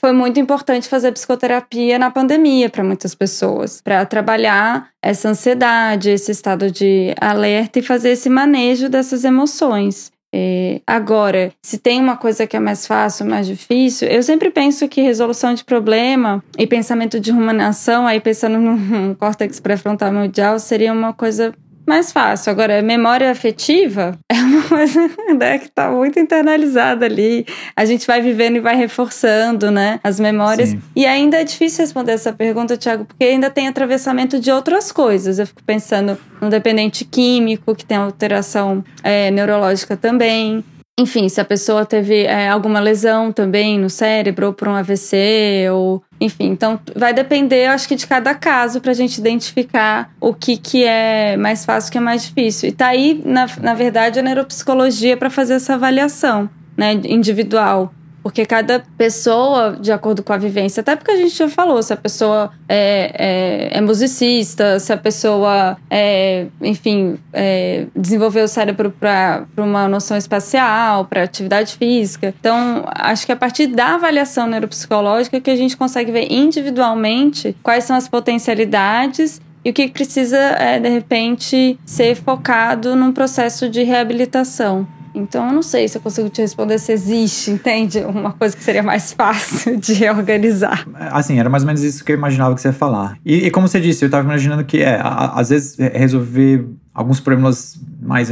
[0.00, 6.32] foi muito importante fazer psicoterapia na pandemia para muitas pessoas, para trabalhar essa ansiedade, esse
[6.32, 10.10] estado de alerta e fazer esse manejo dessas emoções.
[10.36, 14.88] É, agora, se tem uma coisa que é mais fácil, mais difícil, eu sempre penso
[14.88, 20.92] que resolução de problema e pensamento de ruminação, aí pensando no córtex pré-frontal mundial, seria
[20.92, 21.54] uma coisa
[21.86, 22.50] mais fácil.
[22.50, 27.46] Agora, memória afetiva é uma coisa né, que está muito internalizada ali.
[27.76, 30.00] A gente vai vivendo e vai reforçando, né?
[30.02, 30.70] As memórias.
[30.70, 30.82] Sim.
[30.94, 35.38] E ainda é difícil responder essa pergunta, Tiago, porque ainda tem atravessamento de outras coisas.
[35.38, 40.64] Eu fico pensando no dependente químico, que tem alteração é, neurológica também.
[40.96, 45.68] Enfim, se a pessoa teve é, alguma lesão também no cérebro, ou por um AVC,
[45.72, 46.00] ou.
[46.20, 50.56] Enfim, então vai depender, acho que, de cada caso para a gente identificar o que,
[50.56, 52.68] que é mais fácil, o que é mais difícil.
[52.68, 57.92] E tá aí, na, na verdade, a neuropsicologia para fazer essa avaliação né, individual.
[58.24, 61.92] Porque cada pessoa, de acordo com a vivência, até porque a gente já falou, se
[61.92, 68.90] a pessoa é, é, é musicista, se a pessoa, é, enfim, é, desenvolveu o cérebro
[68.90, 72.34] para uma noção espacial, para atividade física.
[72.40, 77.84] Então, acho que a partir da avaliação neuropsicológica que a gente consegue ver individualmente quais
[77.84, 83.82] são as potencialidades e o que precisa, é, de repente, ser focado num processo de
[83.82, 84.86] reabilitação.
[85.14, 88.00] Então, eu não sei se eu consigo te responder se existe, entende?
[88.00, 90.86] Uma coisa que seria mais fácil de organizar.
[90.94, 93.16] Assim, era mais ou menos isso que eu imaginava que você ia falar.
[93.24, 97.18] E, e como você disse, eu estava imaginando que, é, a, às vezes, resolver alguns
[97.18, 98.30] problemas mais.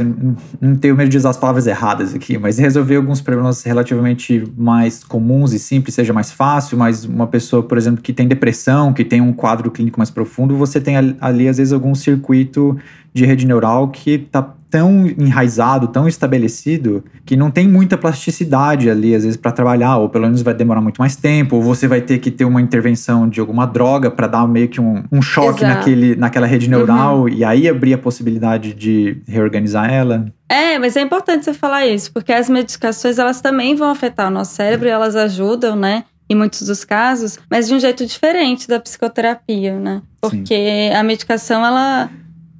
[0.61, 5.03] Não tenho medo de usar as palavras erradas aqui, mas resolver alguns problemas relativamente mais
[5.03, 6.77] comuns e simples seja mais fácil.
[6.77, 10.55] Mas uma pessoa, por exemplo, que tem depressão, que tem um quadro clínico mais profundo,
[10.55, 12.77] você tem ali, às vezes, algum circuito
[13.13, 19.13] de rede neural que está tão enraizado, tão estabelecido, que não tem muita plasticidade ali,
[19.13, 22.01] às vezes, para trabalhar, ou pelo menos vai demorar muito mais tempo, ou você vai
[22.01, 25.61] ter que ter uma intervenção de alguma droga para dar meio que um, um choque
[25.61, 27.29] naquele, naquela rede neural uhum.
[27.29, 30.25] e aí abrir a possibilidade de reorganizar ela.
[30.49, 34.31] É, mas é importante você falar isso, porque as medicações elas também vão afetar o
[34.31, 36.03] nosso cérebro e elas ajudam, né?
[36.29, 40.01] Em muitos dos casos, mas de um jeito diferente da psicoterapia, né?
[40.21, 40.95] Porque Sim.
[40.95, 42.09] a medicação, ela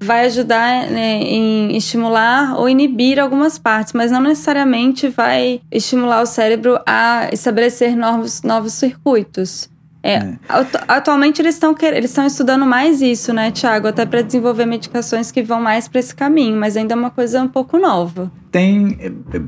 [0.04, 6.26] vai ajudar né, em estimular ou inibir algumas partes, mas não necessariamente vai estimular o
[6.26, 9.70] cérebro a estabelecer novos, novos circuitos.
[10.04, 10.38] É, é.
[10.86, 13.88] Atualmente eles estão eles estão estudando mais isso, né, Tiago?
[13.88, 17.42] Até para desenvolver medicações que vão mais para esse caminho, mas ainda é uma coisa
[17.42, 18.30] um pouco nova.
[18.52, 18.98] Tem,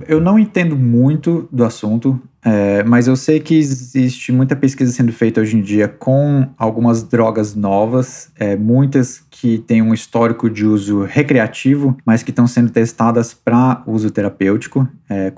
[0.07, 2.19] eu não entendo muito do assunto.
[2.45, 7.01] É, mas eu sei que existe muita pesquisa sendo feita hoje em dia com algumas
[7.01, 12.69] drogas novas, é, muitas que têm um histórico de uso recreativo, mas que estão sendo
[12.69, 15.33] testadas para uso terapêutico, é,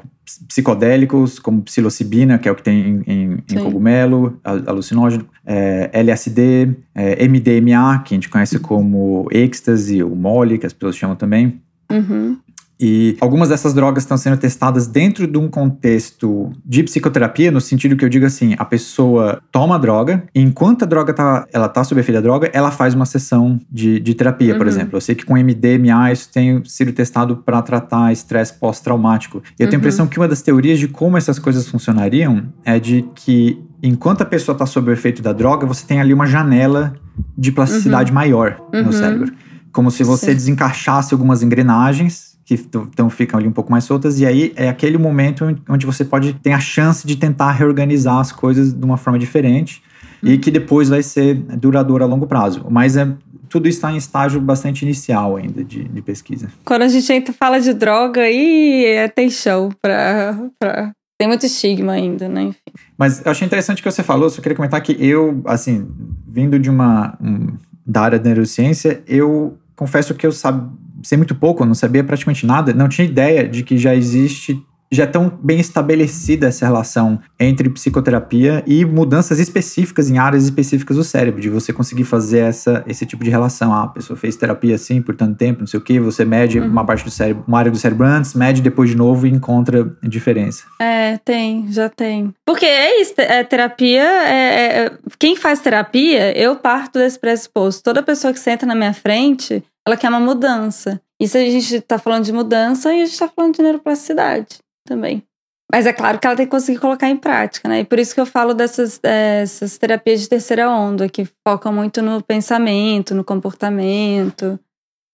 [0.50, 7.26] psicodélicos como psilocibina, que é o que tem em, em, cogumelo, alucinógeno, é, LSD, é,
[7.26, 11.62] MDMA, que a gente conhece como êxtase ou mole, que as pessoas chamam também.
[11.90, 12.38] Uhum.
[12.80, 17.96] E algumas dessas drogas estão sendo testadas dentro de um contexto de psicoterapia, no sentido
[17.96, 21.68] que eu digo assim, a pessoa toma a droga, e enquanto a droga tá, ela
[21.68, 24.58] tá sob efeito da droga, ela faz uma sessão de, de terapia, uhum.
[24.58, 24.98] por exemplo.
[24.98, 29.42] Eu sei que com MDMA isso tem sido testado para tratar estresse pós-traumático.
[29.60, 29.70] E eu uhum.
[29.72, 33.60] tenho a impressão que uma das teorias de como essas coisas funcionariam é de que
[33.82, 36.94] enquanto a pessoa está sob o efeito da droga, você tem ali uma janela
[37.36, 38.16] de plasticidade uhum.
[38.16, 38.92] maior no uhum.
[38.92, 39.32] cérebro.
[39.72, 40.36] Como se você Sim.
[40.36, 44.98] desencaixasse algumas engrenagens que então ficam ali um pouco mais soltas, e aí é aquele
[44.98, 49.20] momento onde você pode ter a chance de tentar reorganizar as coisas de uma forma
[49.20, 49.84] diferente
[50.24, 50.30] hum.
[50.30, 52.66] e que depois vai ser duradouro a longo prazo.
[52.70, 53.06] Mas é,
[53.50, 56.50] tudo está em estágio bastante inicial ainda de, de pesquisa.
[56.64, 60.50] Quando a gente fala de droga, aí é, tem show para.
[60.58, 60.94] Pra...
[61.20, 62.44] Tem muito estigma ainda, né?
[62.44, 62.62] Enfim.
[62.98, 65.86] Mas eu achei interessante o que você falou, só queria comentar que eu, assim,
[66.26, 67.18] vindo de uma.
[67.22, 72.04] Um, da área da neurociência, eu confesso que eu sabia sei muito pouco, não sabia
[72.04, 76.66] praticamente nada, não tinha ideia de que já existe já é tão bem estabelecida essa
[76.66, 82.40] relação entre psicoterapia e mudanças específicas em áreas específicas do cérebro, de você conseguir fazer
[82.40, 83.74] essa, esse tipo de relação.
[83.74, 86.60] Ah, a pessoa fez terapia assim por tanto tempo, não sei o que, você mede
[86.60, 86.68] uhum.
[86.68, 89.92] uma parte do cérebro, uma área do cérebro antes, mede depois de novo e encontra
[90.04, 90.64] diferença.
[90.80, 92.34] É, tem, já tem.
[92.46, 97.84] Porque é isso, é, terapia, é, é, quem faz terapia, eu parto desse pressuposto.
[97.84, 101.02] Toda pessoa que senta na minha frente, ela quer uma mudança.
[101.20, 105.24] Isso a gente tá falando de mudança e a gente tá falando de neuroplasticidade também.
[105.72, 107.80] Mas é claro que ela tem que conseguir colocar em prática, né?
[107.80, 112.02] E por isso que eu falo dessas, dessas terapias de terceira onda, que focam muito
[112.02, 114.60] no pensamento, no comportamento.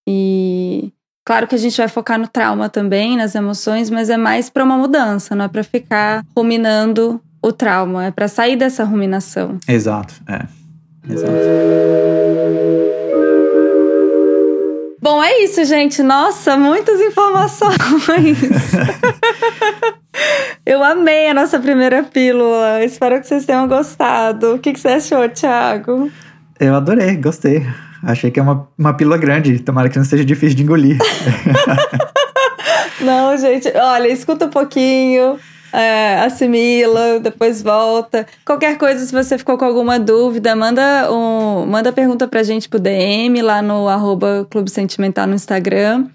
[0.07, 0.91] E
[1.25, 4.63] claro que a gente vai focar no trauma também, nas emoções, mas é mais para
[4.63, 9.57] uma mudança, não é para ficar ruminando o trauma, é para sair dessa ruminação.
[9.67, 10.47] Exato, é.
[11.11, 11.33] Exato.
[15.03, 16.01] Bom, é isso, gente.
[16.01, 17.75] Nossa, muitas informações.
[20.65, 22.81] Eu amei a nossa primeira pílula.
[22.85, 24.55] Espero que vocês tenham gostado.
[24.55, 26.09] O que, que você achou, Thiago?
[26.57, 27.67] Eu adorei, gostei.
[28.01, 29.59] Achei que é uma, uma pílula grande.
[29.59, 30.97] Tomara que não seja difícil de engolir.
[33.01, 33.67] não, gente.
[33.75, 35.37] Olha, escuta um pouquinho
[35.73, 38.27] é, assimila, depois volta.
[38.45, 42.79] Qualquer coisa, se você ficou com alguma dúvida, manda, um, manda pergunta pra gente pro
[42.79, 46.07] DM lá no arroba Clube Sentimental no Instagram.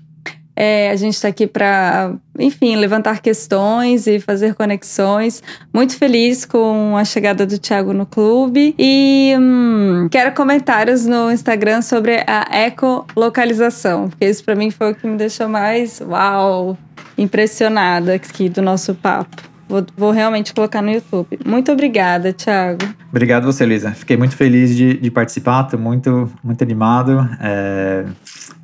[0.60, 5.40] É, a gente está aqui para, enfim, levantar questões e fazer conexões.
[5.72, 8.74] Muito feliz com a chegada do Thiago no clube.
[8.76, 14.94] E hum, quero comentários no Instagram sobre a ecolocalização, porque isso para mim foi o
[14.96, 16.76] que me deixou mais, uau,
[17.16, 19.47] impressionada aqui do nosso papo.
[19.68, 21.38] Vou, vou, realmente colocar no YouTube.
[21.44, 22.78] Muito obrigada, Thiago.
[23.10, 23.90] Obrigado você, Lisa.
[23.92, 27.28] Fiquei muito feliz de, de participar, tô muito, muito animado.
[27.40, 28.04] É...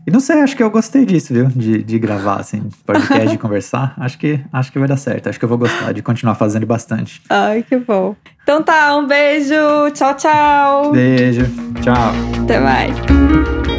[0.06, 1.46] E não sei, acho que eu gostei disso, viu?
[1.46, 3.94] De, de gravar, assim, podcast, de conversar.
[3.96, 5.28] Acho que, acho que vai dar certo.
[5.28, 7.22] Acho que eu vou gostar de continuar fazendo bastante.
[7.30, 8.14] Ai, que bom.
[8.42, 9.54] Então tá, um beijo.
[9.94, 10.92] Tchau, tchau.
[10.92, 11.46] Beijo.
[11.82, 12.12] Tchau.
[12.42, 13.73] Até mais.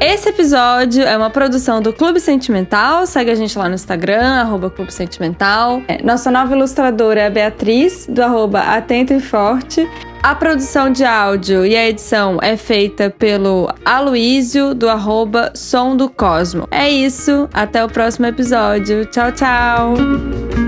[0.00, 3.06] Esse episódio é uma produção do Clube Sentimental.
[3.06, 5.82] Segue a gente lá no Instagram, arroba Clube Sentimental.
[5.88, 9.88] É, nossa nova ilustradora é a Beatriz, do arroba Atento e Forte.
[10.22, 16.10] A produção de áudio e a edição é feita pelo Aloísio, do arroba Som do
[16.10, 16.66] Cosmo.
[16.70, 19.06] É isso, até o próximo episódio.
[19.06, 20.65] Tchau, tchau!